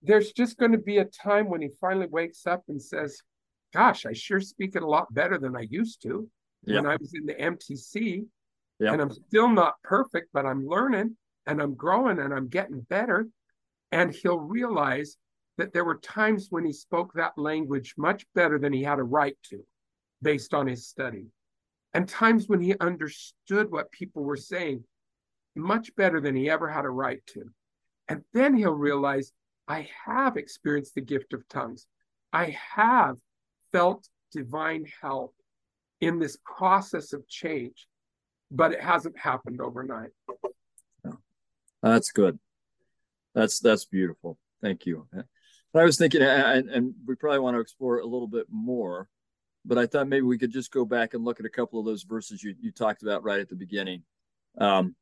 [0.01, 3.21] There's just going to be a time when he finally wakes up and says,
[3.73, 6.29] Gosh, I sure speak it a lot better than I used to
[6.65, 6.77] Yeah.
[6.77, 8.25] when I was in the MTC.
[8.79, 8.93] Yeah.
[8.93, 13.27] And I'm still not perfect, but I'm learning and I'm growing and I'm getting better.
[13.91, 15.17] And he'll realize
[15.57, 19.03] that there were times when he spoke that language much better than he had a
[19.03, 19.65] right to,
[20.21, 21.25] based on his study.
[21.93, 24.83] And times when he understood what people were saying
[25.55, 27.43] much better than he ever had a right to.
[28.07, 29.33] And then he'll realize
[29.67, 31.87] I have experienced the gift of tongues.
[32.31, 33.17] I have
[33.71, 35.33] felt divine help
[35.99, 37.87] in this process of change,
[38.51, 40.11] but it hasn't happened overnight.
[41.05, 41.17] Oh,
[41.81, 42.39] that's good.
[43.33, 44.37] That's that's beautiful.
[44.61, 45.07] Thank you.
[45.73, 49.09] But I was thinking, and, and we probably want to explore a little bit more,
[49.67, 51.85] but I thought maybe we could just go back and look at a couple of
[51.85, 54.01] those verses you, you talked about right at the beginning,
[54.57, 54.95] um,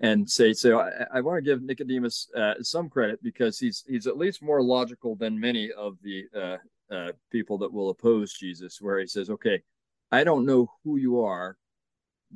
[0.00, 4.06] and say, so I, I want to give Nicodemus uh, some credit because he's he's
[4.06, 6.56] at least more logical than many of the uh,
[6.94, 9.62] uh, people that will oppose Jesus, where he says, okay,
[10.10, 11.56] I don't know who you are,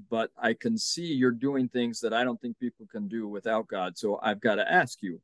[0.09, 3.66] but I can see you're doing things that I don't think people can do without
[3.66, 3.99] God.
[3.99, 5.21] So I've got to ask you,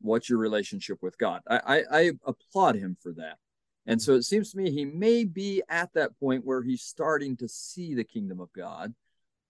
[0.00, 1.42] what's your relationship with God?
[1.48, 3.38] I, I, I applaud him for that.
[3.86, 7.36] And so it seems to me he may be at that point where he's starting
[7.38, 8.94] to see the kingdom of God,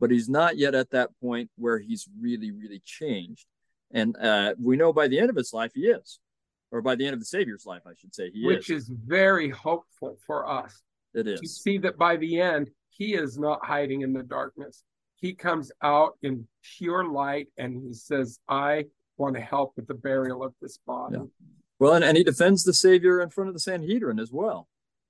[0.00, 3.46] but he's not yet at that point where he's really, really changed.
[3.92, 6.18] And uh, we know by the end of his life, he is,
[6.70, 8.88] or by the end of the Savior's life, I should say, he which is.
[8.88, 10.80] Which is very hopeful for us
[11.14, 14.82] It to see that by the end, he is not hiding in the darkness.
[15.16, 18.86] He comes out in pure light and he says, I
[19.18, 21.18] want to help with the burial of this body.
[21.18, 21.24] Yeah.
[21.82, 24.68] Well, and, and he defends the Savior in front of the Sanhedrin as well.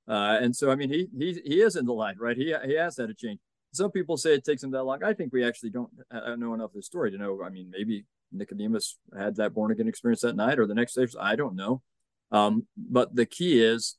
[0.08, 2.34] Uh, and so, I mean, he he he is in the light, right?
[2.34, 3.40] He he has had a change.
[3.74, 5.04] Some people say it takes him that long.
[5.04, 7.42] I think we actually don't know enough of the story to know.
[7.44, 11.06] I mean, maybe Nicodemus had that born again experience that night or the next day.
[11.20, 11.82] I don't know.
[12.30, 13.96] Um, but the key is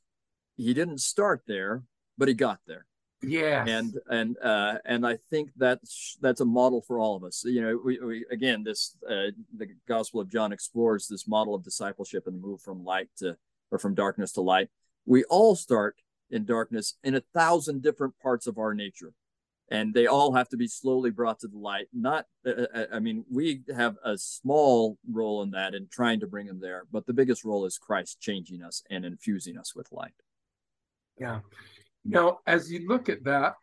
[0.56, 1.84] he didn't start there,
[2.18, 2.86] but he got there
[3.28, 3.68] Yes.
[3.68, 7.60] and and uh and i think that's that's a model for all of us you
[7.60, 12.26] know we, we again this uh the gospel of john explores this model of discipleship
[12.26, 13.36] and the move from light to
[13.70, 14.68] or from darkness to light
[15.06, 15.96] we all start
[16.30, 19.12] in darkness in a thousand different parts of our nature
[19.70, 22.98] and they all have to be slowly brought to the light not uh, uh, i
[22.98, 27.06] mean we have a small role in that in trying to bring them there but
[27.06, 30.12] the biggest role is christ changing us and infusing us with light
[31.18, 31.40] Yeah.
[32.04, 33.54] Now, as you look at that,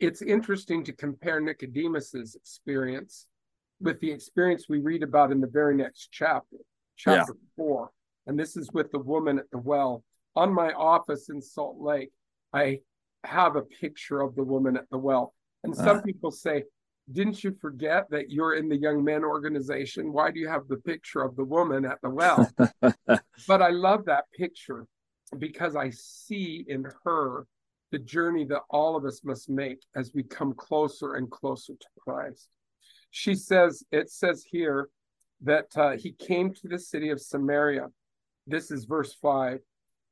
[0.00, 3.26] it's interesting to compare Nicodemus's experience
[3.80, 6.56] with the experience we read about in the very next chapter,
[6.96, 7.90] chapter four.
[8.26, 10.04] And this is with the woman at the well.
[10.36, 12.10] On my office in Salt Lake,
[12.52, 12.80] I
[13.24, 15.34] have a picture of the woman at the well.
[15.64, 16.02] And some Ah.
[16.02, 16.64] people say,
[17.10, 20.12] Didn't you forget that you're in the young men organization?
[20.12, 22.48] Why do you have the picture of the woman at the well?
[23.48, 24.86] but I love that picture
[25.36, 27.44] because I see in her
[27.92, 31.86] the journey that all of us must make as we come closer and closer to
[32.00, 32.48] Christ.
[33.10, 34.88] She says, it says here
[35.42, 37.86] that uh, he came to the city of Samaria.
[38.46, 39.60] This is verse five.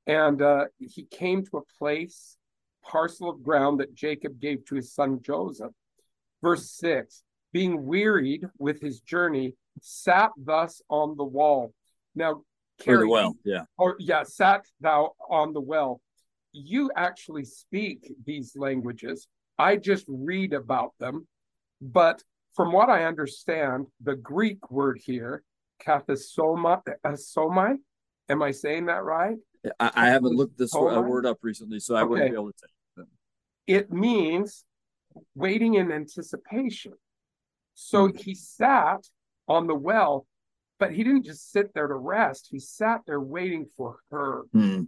[0.07, 2.37] And uh, he came to a place,
[2.85, 5.73] parcel of ground that Jacob gave to his son Joseph.
[6.43, 11.75] Verse six, being wearied with his journey, sat thus on the wall.
[12.15, 12.43] Now,
[12.87, 16.01] or the well yeah or yeah, sat thou on the well.
[16.53, 19.29] You actually speak these languages.
[19.59, 21.27] I just read about them.
[21.81, 22.23] But
[22.55, 25.43] from what I understand, the Greek word here,
[25.85, 27.77] kathasoma, asomai,
[28.29, 29.37] am I saying that right?
[29.79, 32.59] I, I haven't looked this uh, word up recently, so I wouldn't be able to
[32.59, 33.05] say.
[33.67, 34.65] It means
[35.35, 36.93] waiting in anticipation.
[37.75, 39.07] So he sat
[39.49, 40.27] on the well,
[40.79, 42.49] but he didn't just sit there to rest.
[42.51, 44.43] He sat there waiting for her.
[44.53, 44.83] Hmm.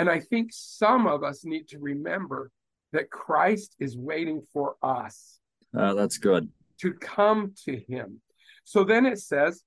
[0.00, 2.50] And I think some of us need to remember
[2.94, 5.38] that Christ is waiting for us
[5.76, 6.48] Uh, that's good.
[6.78, 8.22] to come to him.
[8.64, 9.62] So then it says,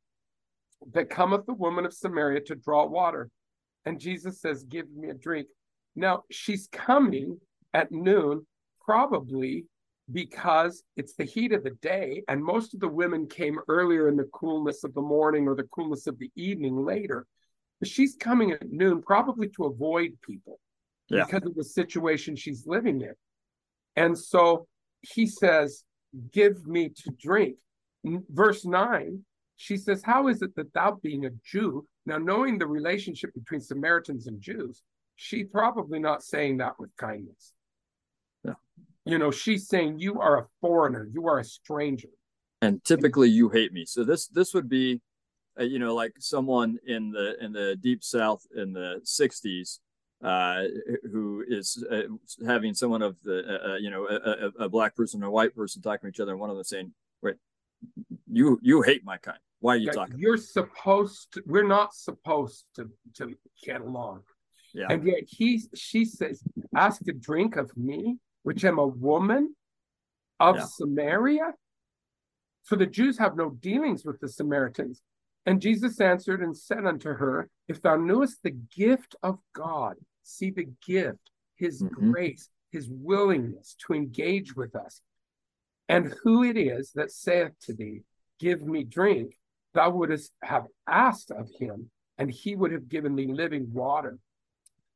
[0.94, 3.30] that cometh the woman of Samaria to draw water.
[3.86, 5.48] And Jesus says, Give me a drink.
[5.96, 7.40] Now she's coming
[7.72, 8.48] at noon,
[8.84, 9.66] probably
[10.12, 14.18] because it's the heat of the day, and most of the women came earlier in
[14.18, 17.28] the coolness of the morning or the coolness of the evening later.
[17.84, 20.62] But she's coming at noon, probably to avoid people
[21.10, 21.26] yeah.
[21.26, 23.12] because of the situation she's living in.
[23.98, 24.68] And so
[25.02, 25.84] he says,
[26.32, 27.58] Give me to drink.
[28.30, 29.20] Verse 9,
[29.58, 33.60] she says, How is it that thou being a Jew, now knowing the relationship between
[33.60, 34.82] Samaritans and Jews,
[35.18, 37.52] she probably not saying that with kindness.
[38.46, 38.54] Yeah.
[39.04, 42.08] You know, she's saying you are a foreigner, you are a stranger.
[42.62, 43.84] And typically you hate me.
[43.84, 45.02] So this this would be
[45.60, 49.80] uh, you know like someone in the in the deep south in the 60s
[50.24, 50.64] uh,
[51.12, 52.04] who is uh,
[52.46, 55.54] having someone of the uh, uh you know a, a, black person and a white
[55.56, 57.36] person talking to each other and one of them saying wait
[58.32, 59.38] you you hate my kind.
[59.60, 64.24] Why are you yeah, talking you're supposed to, we're not supposed to to get along.
[64.74, 64.88] Yeah.
[64.90, 66.42] and yet he she says
[66.76, 69.56] ask a drink of me which am a woman
[70.40, 70.66] of yeah.
[70.66, 71.54] samaria?
[72.64, 75.02] So the jews have no dealings with the samaritans
[75.46, 80.50] and jesus answered and said unto her if thou knewest the gift of god see
[80.50, 82.12] the gift, his mm-hmm.
[82.12, 85.02] grace, his willingness to engage with us.
[85.88, 88.02] And who it is that saith to thee,
[88.40, 89.38] Give me drink,
[89.74, 94.18] thou wouldst have asked of him, and he would have given thee living water.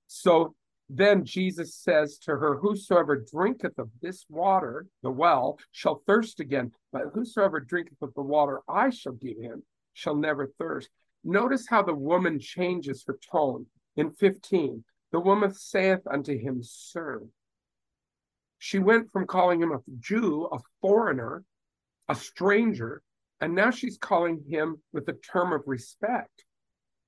[0.08, 0.56] So
[0.90, 6.72] then Jesus says to her, Whosoever drinketh of this water, the well, shall thirst again.
[6.92, 9.64] But whosoever drinketh of the water I shall give him
[9.98, 10.90] shall never thirst.
[11.24, 13.66] Notice how the woman changes her tone.
[13.96, 17.24] In 15, the woman saith unto him, Sir.
[18.60, 21.44] She went from calling him a Jew, a foreigner,
[22.08, 23.02] a stranger,
[23.42, 26.46] and now she's calling him with a term of respect.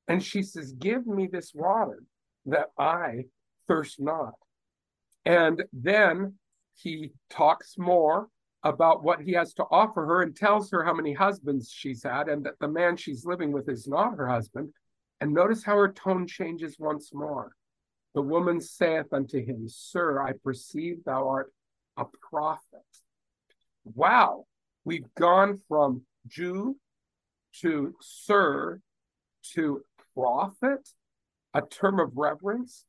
[0.08, 2.02] And she says, Give me this water
[2.48, 3.26] that I
[3.68, 4.34] thirst not.
[5.26, 6.40] And then
[6.74, 8.30] he talks more
[8.64, 12.28] about what he has to offer her and tells her how many husbands she's had
[12.28, 14.70] and that the man she's living with is not her husband.
[15.22, 17.54] And notice how her tone changes once more.
[18.16, 21.54] The woman saith unto him, Sir, I perceive thou art
[21.98, 22.86] a prophet.
[23.84, 24.46] Wow,
[24.84, 26.78] we've gone from Jew
[27.62, 28.80] to sir
[29.54, 30.90] to prophet,
[31.54, 32.86] a term of reverence.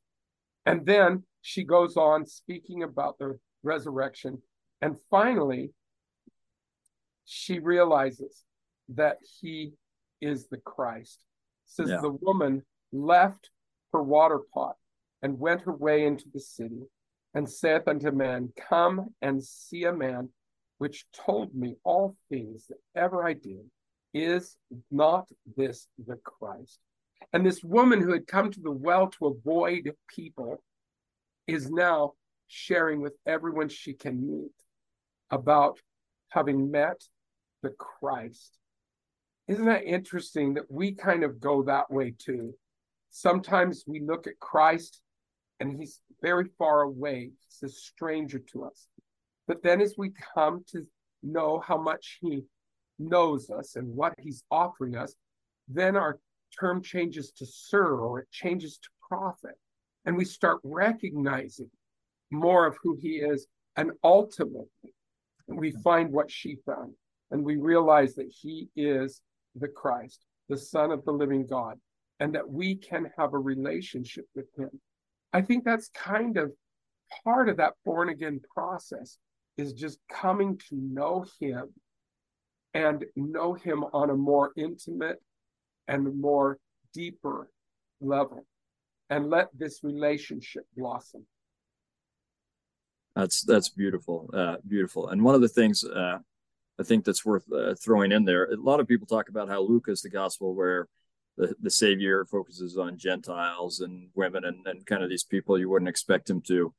[0.65, 4.41] And then she goes on speaking about the resurrection.
[4.81, 5.71] And finally,
[7.25, 8.43] she realizes
[8.89, 9.73] that he
[10.19, 11.23] is the Christ.
[11.65, 12.01] Says yeah.
[12.01, 13.49] the woman left
[13.93, 14.75] her water pot
[15.21, 16.81] and went her way into the city,
[17.33, 20.29] and saith unto men, Come and see a man
[20.79, 23.69] which told me all things that ever I did.
[24.13, 24.57] Is
[24.89, 26.79] not this the Christ?
[27.31, 30.61] And this woman who had come to the well to avoid people
[31.47, 32.13] is now
[32.47, 34.51] sharing with everyone she can meet
[35.31, 35.79] about
[36.29, 37.01] having met
[37.63, 38.57] the Christ.
[39.47, 42.53] Isn't that interesting that we kind of go that way too?
[43.09, 45.01] Sometimes we look at Christ
[45.59, 47.31] and he's very far away.
[47.47, 48.87] He's a stranger to us.
[49.47, 50.85] But then as we come to
[51.23, 52.43] know how much he
[52.97, 55.13] knows us and what he's offering us,
[55.67, 56.19] then our
[56.59, 59.57] term changes to sir or it changes to prophet.
[60.05, 61.69] And we start recognizing
[62.31, 63.47] more of who he is.
[63.75, 64.93] And ultimately,
[65.57, 66.93] we find what she found.
[67.31, 69.21] And we realize that he is
[69.55, 71.79] the Christ, the Son of the living God,
[72.19, 74.69] and that we can have a relationship with him
[75.33, 76.51] I think that's kind of
[77.23, 79.17] part of that born again process
[79.57, 81.69] is just coming to know him
[82.73, 85.21] and know him on a more intimate
[85.87, 86.57] and more
[86.93, 87.49] deeper
[87.99, 88.45] level
[89.09, 91.25] and let this relationship blossom
[93.15, 95.09] that's that's beautiful uh, beautiful.
[95.09, 96.19] And one of the things uh,
[96.79, 99.61] i think that's worth uh, throwing in there a lot of people talk about how
[99.61, 100.87] luke is the gospel where
[101.37, 105.69] the, the savior focuses on gentiles and women and, and kind of these people you
[105.69, 106.73] wouldn't expect him to.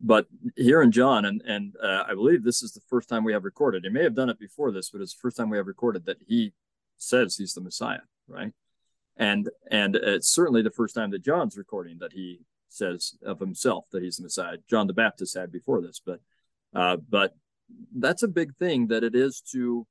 [0.00, 3.32] But here in john and and uh, i believe this is the first time we
[3.32, 3.84] have recorded.
[3.84, 6.06] He may have done it before this but it's the first time we have recorded
[6.06, 6.52] that he
[6.98, 8.52] says he's the messiah right?
[9.16, 13.84] And and it's certainly the first time that john's recording that he says of himself
[13.92, 16.20] that he's the messiah john the baptist had before this but
[16.74, 17.34] uh, but
[17.96, 19.86] that's a big thing that it is to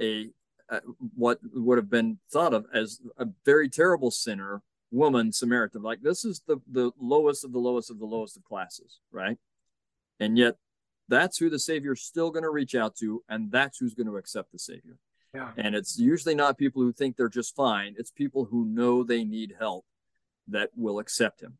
[0.00, 0.28] a
[0.68, 0.80] uh,
[1.14, 6.24] what would have been thought of as a very terrible sinner woman samaritan like this
[6.24, 9.38] is the the lowest of the lowest of the lowest of classes right
[10.20, 10.56] and yet
[11.08, 14.16] that's who the savior's still going to reach out to and that's who's going to
[14.16, 14.98] accept the savior
[15.36, 15.50] Yeah.
[15.58, 17.94] And it's usually not people who think they're just fine.
[17.98, 19.84] It's people who know they need help
[20.48, 21.58] that will accept him.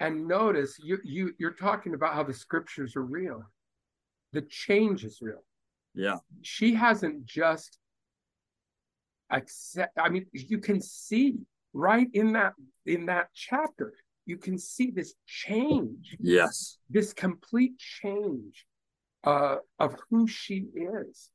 [0.00, 3.42] And notice you you you're talking about how the scriptures are real.
[4.32, 5.42] The change is real.
[5.94, 6.18] Yeah.
[6.42, 7.78] She hasn't just
[9.30, 11.36] accept I mean you can see
[11.72, 12.52] right in that
[12.84, 13.94] in that chapter
[14.26, 16.16] you can see this change.
[16.20, 16.78] Yes.
[16.90, 18.66] This complete change
[19.24, 21.30] uh, of who she is.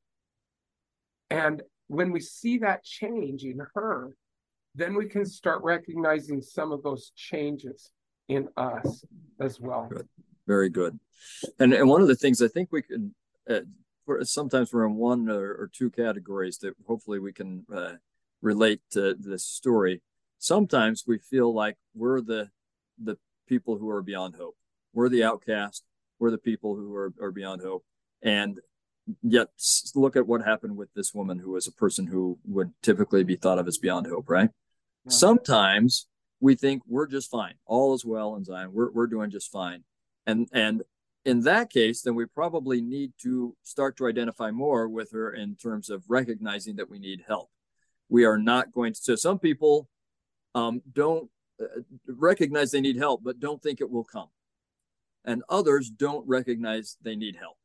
[1.29, 4.15] And when we see that change in her,
[4.75, 7.91] then we can start recognizing some of those changes
[8.31, 9.03] in us
[9.39, 9.87] as well.
[9.91, 10.07] Good.
[10.47, 10.99] Very good.
[11.59, 13.13] And and one of the things I think we can,
[13.49, 13.61] uh,
[14.05, 17.93] for, sometimes we're in one or, or, two categories that hopefully we can uh,
[18.41, 20.01] relate to this story.
[20.39, 22.49] Sometimes we feel like we're the
[23.01, 23.17] the
[23.47, 24.57] people who are beyond hope.
[24.93, 25.83] We're the outcast.
[26.19, 27.83] We're the people who are, are beyond hope.
[28.21, 28.59] And
[29.21, 29.49] yet,
[29.95, 33.35] look at what happened with this woman who was a person who would typically be
[33.35, 34.49] thought of as beyond hope, right?
[35.05, 35.11] Yeah.
[35.11, 36.07] Sometimes
[36.41, 37.53] we think we're just fine.
[37.65, 38.73] All is well in Zion.
[38.73, 39.83] We're, we're doing just fine.
[40.25, 40.81] And, and
[41.23, 45.55] in that case, then we probably need to start to identify more with her in
[45.55, 47.49] terms of recognizing that we need help.
[48.09, 49.87] We are not going to, so some people
[50.55, 51.29] um, don't
[51.61, 54.29] uh, recognize they need help, but don't think it will come.
[55.23, 57.57] And others don't recognize they need help.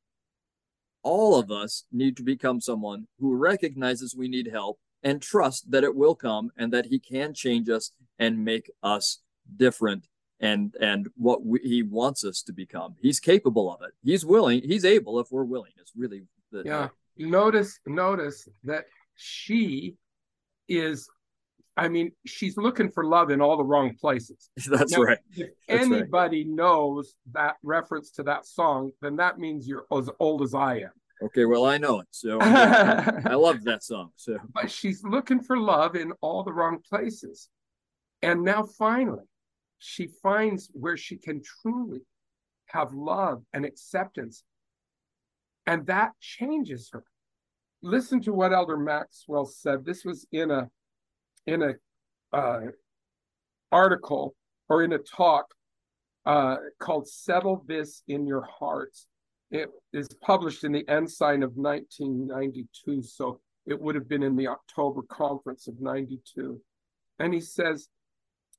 [1.03, 5.85] All of us need to become someone who recognizes we need help and trust that
[5.85, 9.21] it will come and that he can change us and make us
[9.57, 10.09] different
[10.41, 12.97] and and what we, he wants us to become.
[13.01, 13.93] He's capable of it.
[14.03, 14.63] He's willing.
[14.63, 15.71] He's able if we're willing.
[15.81, 16.89] It's really the, yeah.
[17.17, 19.97] notice notice that she
[20.69, 21.09] is
[21.79, 24.51] I mean, she's looking for love in all the wrong places.
[24.69, 25.19] That's now, right.
[25.37, 26.53] If That's anybody right.
[26.53, 30.91] knows that reference to that song, then that means you're as old as I am.
[31.23, 32.09] Okay, well, I know it.
[32.11, 34.11] So I love that song.
[34.17, 37.49] So, but she's looking for love in all the wrong places.
[38.23, 39.25] And now finally,
[39.79, 42.01] she finds where she can truly
[42.67, 44.43] have love and acceptance.
[45.67, 47.05] And that changes her.
[47.83, 49.85] Listen to what Elder Maxwell said.
[49.85, 50.69] This was in a
[51.47, 51.75] in a
[52.37, 52.61] uh,
[53.71, 54.35] article
[54.69, 55.47] or in a talk
[56.25, 59.07] uh, called "Settle This in Your Hearts."
[59.57, 64.49] It is published in the Ensign of 1992, so it would have been in the
[64.49, 66.61] October conference of 92.
[67.21, 67.89] And he says,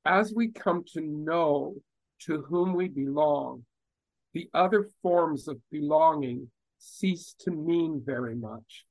[0.05, 1.75] as we come to know
[2.21, 3.63] to whom we belong,
[4.33, 8.85] the other forms of belonging cease to mean very much.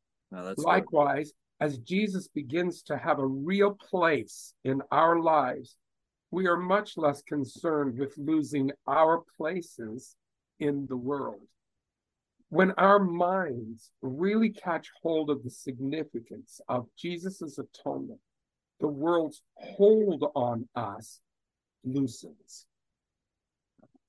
[0.58, 5.74] Likewise, as Jesus begins to have a real place in our lives,
[6.30, 10.14] we are much less concerned with losing our places
[10.60, 11.40] in the world.
[12.48, 18.20] When our minds really catch hold of the significance of Jesus' atonement,
[18.80, 21.20] the world's hold on us
[21.84, 22.66] loosens.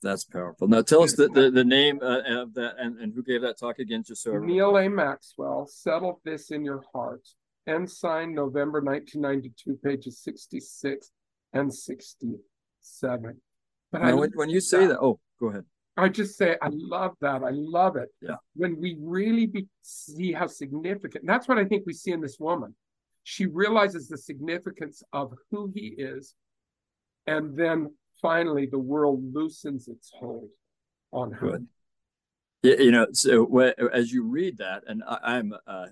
[0.03, 0.67] That's powerful.
[0.67, 3.57] Now, tell us the, the, the name uh, of that and, and who gave that
[3.57, 4.87] talk again, just so Neal A.
[4.87, 5.65] Maxwell.
[5.65, 7.27] Settle this in your heart.
[7.65, 11.11] Ensign, November 1992, pages 66
[11.53, 13.41] and 67.
[13.91, 15.65] But now, when, when you say that, that, oh, go ahead.
[15.97, 17.43] I just say I love that.
[17.43, 18.09] I love it.
[18.21, 18.35] Yeah.
[18.55, 22.37] When we really be, see how significant, that's what I think we see in this
[22.39, 22.75] woman.
[23.23, 26.35] She realizes the significance of who he is,
[27.25, 30.49] and then finally the world loosens its hold
[31.11, 31.59] on her.
[32.63, 32.79] Good.
[32.79, 33.57] You know, so
[33.93, 35.85] as you read that, and I, am uh,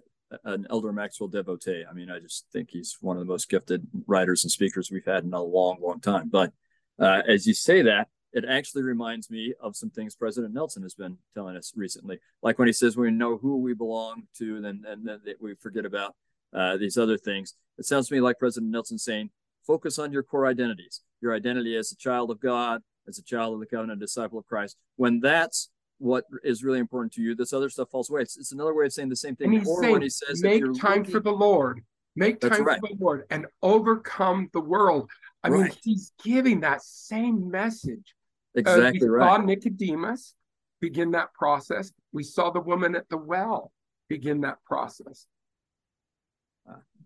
[0.44, 1.84] an Elder Maxwell devotee.
[1.90, 5.06] I mean, I just think he's one of the most gifted writers and speakers we've
[5.06, 6.30] had in a long, long time.
[6.30, 6.54] But
[7.00, 10.94] uh, as you say that, it actually reminds me of some things President Nelson has
[10.94, 12.20] been telling us recently.
[12.44, 15.86] Like when he says we know who we belong to, then and then we forget
[15.86, 16.16] about
[16.54, 17.56] uh, these other things.
[17.78, 19.30] It sounds to me like President Nelson saying,
[19.66, 23.54] focus on your core identities, your identity as a child of God, as a child
[23.54, 24.76] of the covenant, disciple of Christ.
[24.98, 28.22] When that's what is really important to you, this other stuff falls away.
[28.22, 29.66] It's, it's another way of saying the same thing.
[29.66, 31.12] Or saying, when he says, make time looking...
[31.14, 31.82] for the Lord,
[32.18, 32.80] make time right.
[32.82, 35.10] for the Lord, and overcome the world.
[35.44, 35.62] I right.
[35.62, 38.15] mean, he's giving that same message.
[38.56, 39.36] Exactly uh, we right.
[39.36, 40.34] Saw Nicodemus
[40.82, 41.92] begin that process.
[42.14, 43.72] We saw the woman at the well
[44.08, 45.28] begin that process.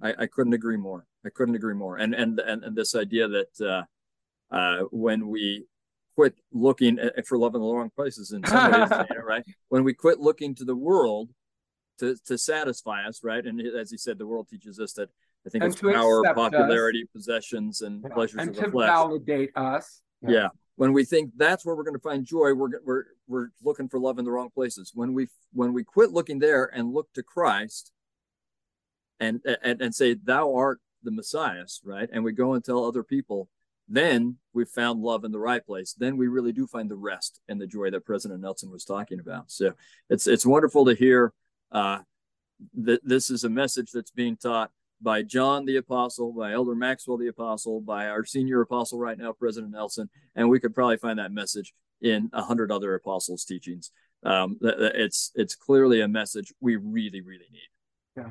[0.01, 1.05] I, I couldn't agree more.
[1.25, 1.97] I couldn't agree more.
[1.97, 3.61] And and and, and this idea that
[4.51, 5.65] uh, uh, when we
[6.15, 8.89] quit looking at, for love in the wrong places, in some ways,
[9.23, 9.43] right?
[9.69, 11.29] When we quit looking to the world
[11.99, 13.45] to to satisfy us, right?
[13.45, 15.09] And as he said, the world teaches us that
[15.45, 17.09] I think and it's power, popularity, us.
[17.13, 18.13] possessions, and yeah.
[18.13, 18.89] pleasures and of the flesh.
[18.89, 20.01] validate us.
[20.21, 20.29] Yeah.
[20.29, 20.47] yeah.
[20.79, 23.99] When we think that's where we're going to find joy, we're we're we're looking for
[23.99, 24.91] love in the wrong places.
[24.95, 27.91] When we when we quit looking there and look to Christ,
[29.19, 33.03] and and, and say thou art the messiah right and we go and tell other
[33.03, 33.49] people
[33.87, 37.39] then we've found love in the right place then we really do find the rest
[37.47, 39.73] and the joy that president nelson was talking about so
[40.09, 41.33] it's it's wonderful to hear
[41.71, 41.99] uh,
[42.73, 44.71] that this is a message that's being taught
[45.01, 49.31] by John the Apostle, by Elder Maxwell the Apostle, by our senior apostle right now,
[49.33, 53.91] President Nelson, and we could probably find that message in a hundred other apostles' teachings.
[54.23, 57.69] Um, it's it's clearly a message we really really need.
[58.17, 58.29] Yeah.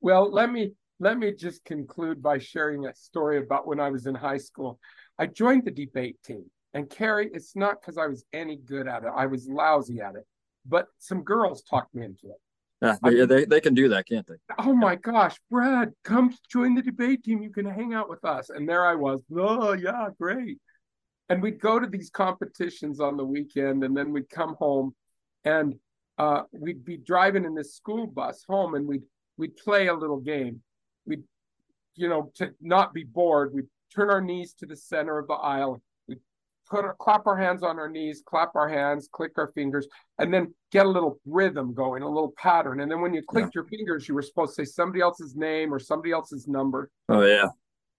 [0.00, 4.06] Well, let me let me just conclude by sharing a story about when I was
[4.06, 4.78] in high school.
[5.18, 6.44] I joined the debate team,
[6.74, 10.14] and Kerry, it's not because I was any good at it; I was lousy at
[10.14, 10.26] it.
[10.64, 12.40] But some girls talked me into it.
[12.82, 14.34] Yeah, they, they, they can do that, can't they?
[14.58, 17.42] Oh my gosh, Brad, come join the debate team.
[17.42, 18.50] You can hang out with us.
[18.50, 19.22] And there I was.
[19.34, 20.58] Oh, yeah, great.
[21.28, 24.94] And we'd go to these competitions on the weekend, and then we'd come home,
[25.44, 25.74] and
[26.18, 29.02] uh, we'd be driving in this school bus home, and we'd
[29.36, 30.62] we'd play a little game.
[31.04, 31.24] We'd,
[31.94, 35.34] you know, to not be bored, we'd turn our knees to the center of the
[35.34, 35.82] aisle
[36.68, 39.86] put our, clap our hands on our knees, clap our hands, click our fingers,
[40.18, 42.80] and then get a little rhythm going, a little pattern.
[42.80, 43.62] And then when you clicked yeah.
[43.62, 46.90] your fingers, you were supposed to say somebody else's name or somebody else's number.
[47.08, 47.48] Oh yeah.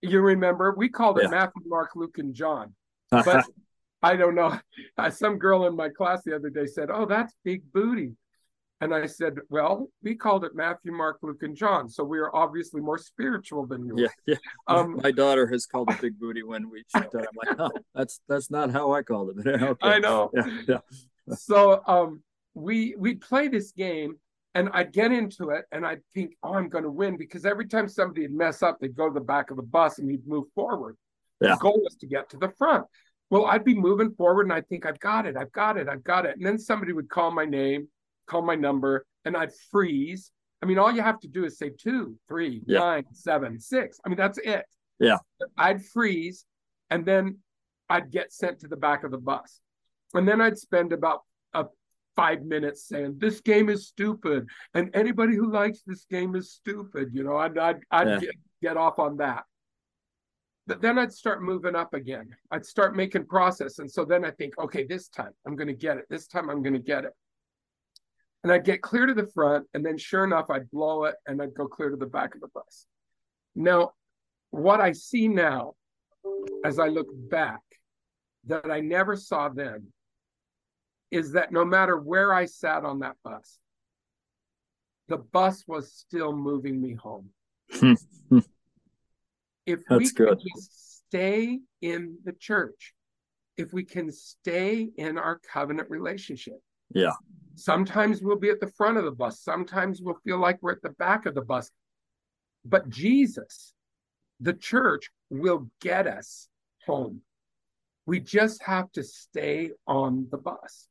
[0.01, 0.73] You remember?
[0.77, 1.29] We called it yeah.
[1.29, 2.75] Matthew, Mark, Luke, and John.
[3.11, 3.23] Uh-huh.
[3.25, 3.45] But
[4.03, 4.59] I don't know.
[5.09, 8.13] Some girl in my class the other day said, "Oh, that's big booty."
[8.79, 11.89] And I said, Well, we called it Matthew, Mark, Luke, and John.
[11.89, 13.95] So we are obviously more spiritual than you.
[13.97, 14.07] Yeah.
[14.25, 14.35] yeah.
[14.67, 17.25] Um, My daughter has called it big booty when we checked out.
[17.27, 19.47] I'm like, oh, that's that's not how I called it.
[19.61, 19.87] okay.
[19.87, 20.29] I know.
[20.33, 20.47] Yeah.
[20.67, 21.35] yeah.
[21.35, 22.21] So um
[22.53, 24.17] we we play this game
[24.53, 27.87] and I'd get into it and I'd think, oh, I'm gonna win because every time
[27.87, 30.45] somebody would mess up, they'd go to the back of the bus and you'd move
[30.53, 30.97] forward.
[31.41, 31.55] Yeah.
[31.55, 32.85] The goal was to get to the front.
[33.29, 36.03] Well, I'd be moving forward and I'd think, I've got it, I've got it, I've
[36.03, 36.37] got it.
[36.37, 37.89] And then somebody would call my name
[38.27, 40.31] call my number, and I'd freeze.
[40.61, 42.79] I mean, all you have to do is say two, three, yeah.
[42.79, 43.99] nine, seven, six.
[44.05, 44.65] I mean, that's it.
[44.99, 45.17] Yeah.
[45.57, 46.45] I'd freeze,
[46.89, 47.37] and then
[47.89, 49.61] I'd get sent to the back of the bus.
[50.13, 51.21] And then I'd spend about
[51.53, 51.65] a
[52.15, 54.47] five minutes saying, This game is stupid.
[54.73, 57.09] And anybody who likes this game is stupid.
[57.13, 58.19] You know, I'd, I'd, I'd yeah.
[58.19, 59.43] get, get off on that.
[60.65, 62.35] But then I'd start moving up again.
[62.51, 63.79] I'd start making process.
[63.79, 66.05] And so then I think, okay, this time I'm going to get it.
[66.09, 67.13] This time I'm going to get it
[68.43, 71.41] and I'd get clear to the front, and then sure enough, I'd blow it and
[71.41, 72.85] I'd go clear to the back of the bus.
[73.55, 73.91] Now,
[74.51, 75.73] what I see now,
[76.63, 77.61] as I look back,
[78.45, 79.87] that I never saw then,
[81.11, 83.59] is that no matter where I sat on that bus,
[85.07, 87.29] the bus was still moving me home.
[89.65, 90.39] if That's we good.
[90.39, 92.93] can stay in the church,
[93.57, 96.59] if we can stay in our covenant relationship,
[96.93, 97.13] yeah,
[97.57, 99.39] Sometimes we'll be at the front of the bus.
[99.39, 101.71] Sometimes we'll feel like we're at the back of the bus.
[102.63, 103.73] But Jesus,
[104.39, 106.49] the church, will get us
[106.85, 107.21] home.
[108.05, 110.87] We just have to stay on the bus.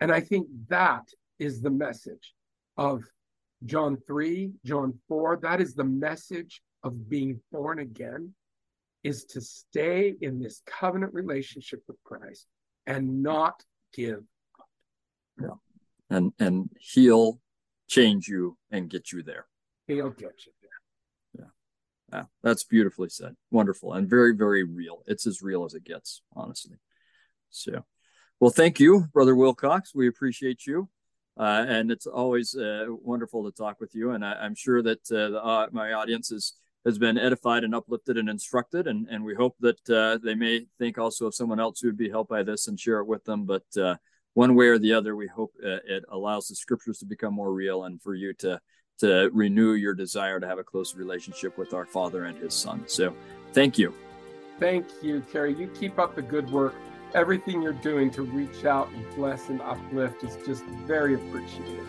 [0.00, 1.06] And I think that
[1.38, 2.34] is the message
[2.78, 3.04] of
[3.66, 5.40] John 3, John 4.
[5.42, 8.32] That is the message of being born again,
[9.02, 12.46] is to stay in this covenant relationship with Christ
[12.86, 13.62] and not
[13.92, 14.22] give
[14.58, 14.68] up.
[15.38, 15.54] Yeah
[16.14, 17.40] and and he'll
[17.88, 19.46] change you and get you there.
[19.86, 21.44] He'll get you there.
[21.44, 21.50] Yeah.
[22.12, 22.24] Yeah.
[22.42, 23.34] That's beautifully said.
[23.50, 25.02] Wonderful and very, very real.
[25.06, 26.76] It's as real as it gets, honestly.
[27.50, 27.84] So
[28.40, 29.94] well, thank you, Brother Wilcox.
[29.94, 30.88] We appreciate you.
[31.36, 34.10] Uh, and it's always uh, wonderful to talk with you.
[34.10, 36.54] And I, am sure that uh, the, uh, my audience is,
[36.84, 38.86] has been edified and uplifted and instructed.
[38.86, 41.96] And, and we hope that uh, they may think also of someone else who would
[41.96, 43.46] be helped by this and share it with them.
[43.46, 43.96] But uh,
[44.34, 47.52] one way or the other, we hope uh, it allows the scriptures to become more
[47.52, 48.60] real and for you to
[48.98, 52.84] to renew your desire to have a close relationship with our Father and His Son.
[52.86, 53.12] So,
[53.52, 53.92] thank you.
[54.60, 55.52] Thank you, Kerry.
[55.52, 56.74] You keep up the good work.
[57.12, 61.86] Everything you're doing to reach out and bless and uplift is just very appreciated.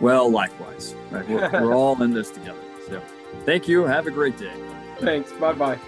[0.00, 0.94] Well, likewise.
[1.10, 1.28] Right?
[1.28, 2.62] We're, we're all in this together.
[2.88, 3.02] So,
[3.44, 3.82] thank you.
[3.84, 4.54] Have a great day.
[5.00, 5.32] Thanks.
[5.32, 5.78] Bye bye.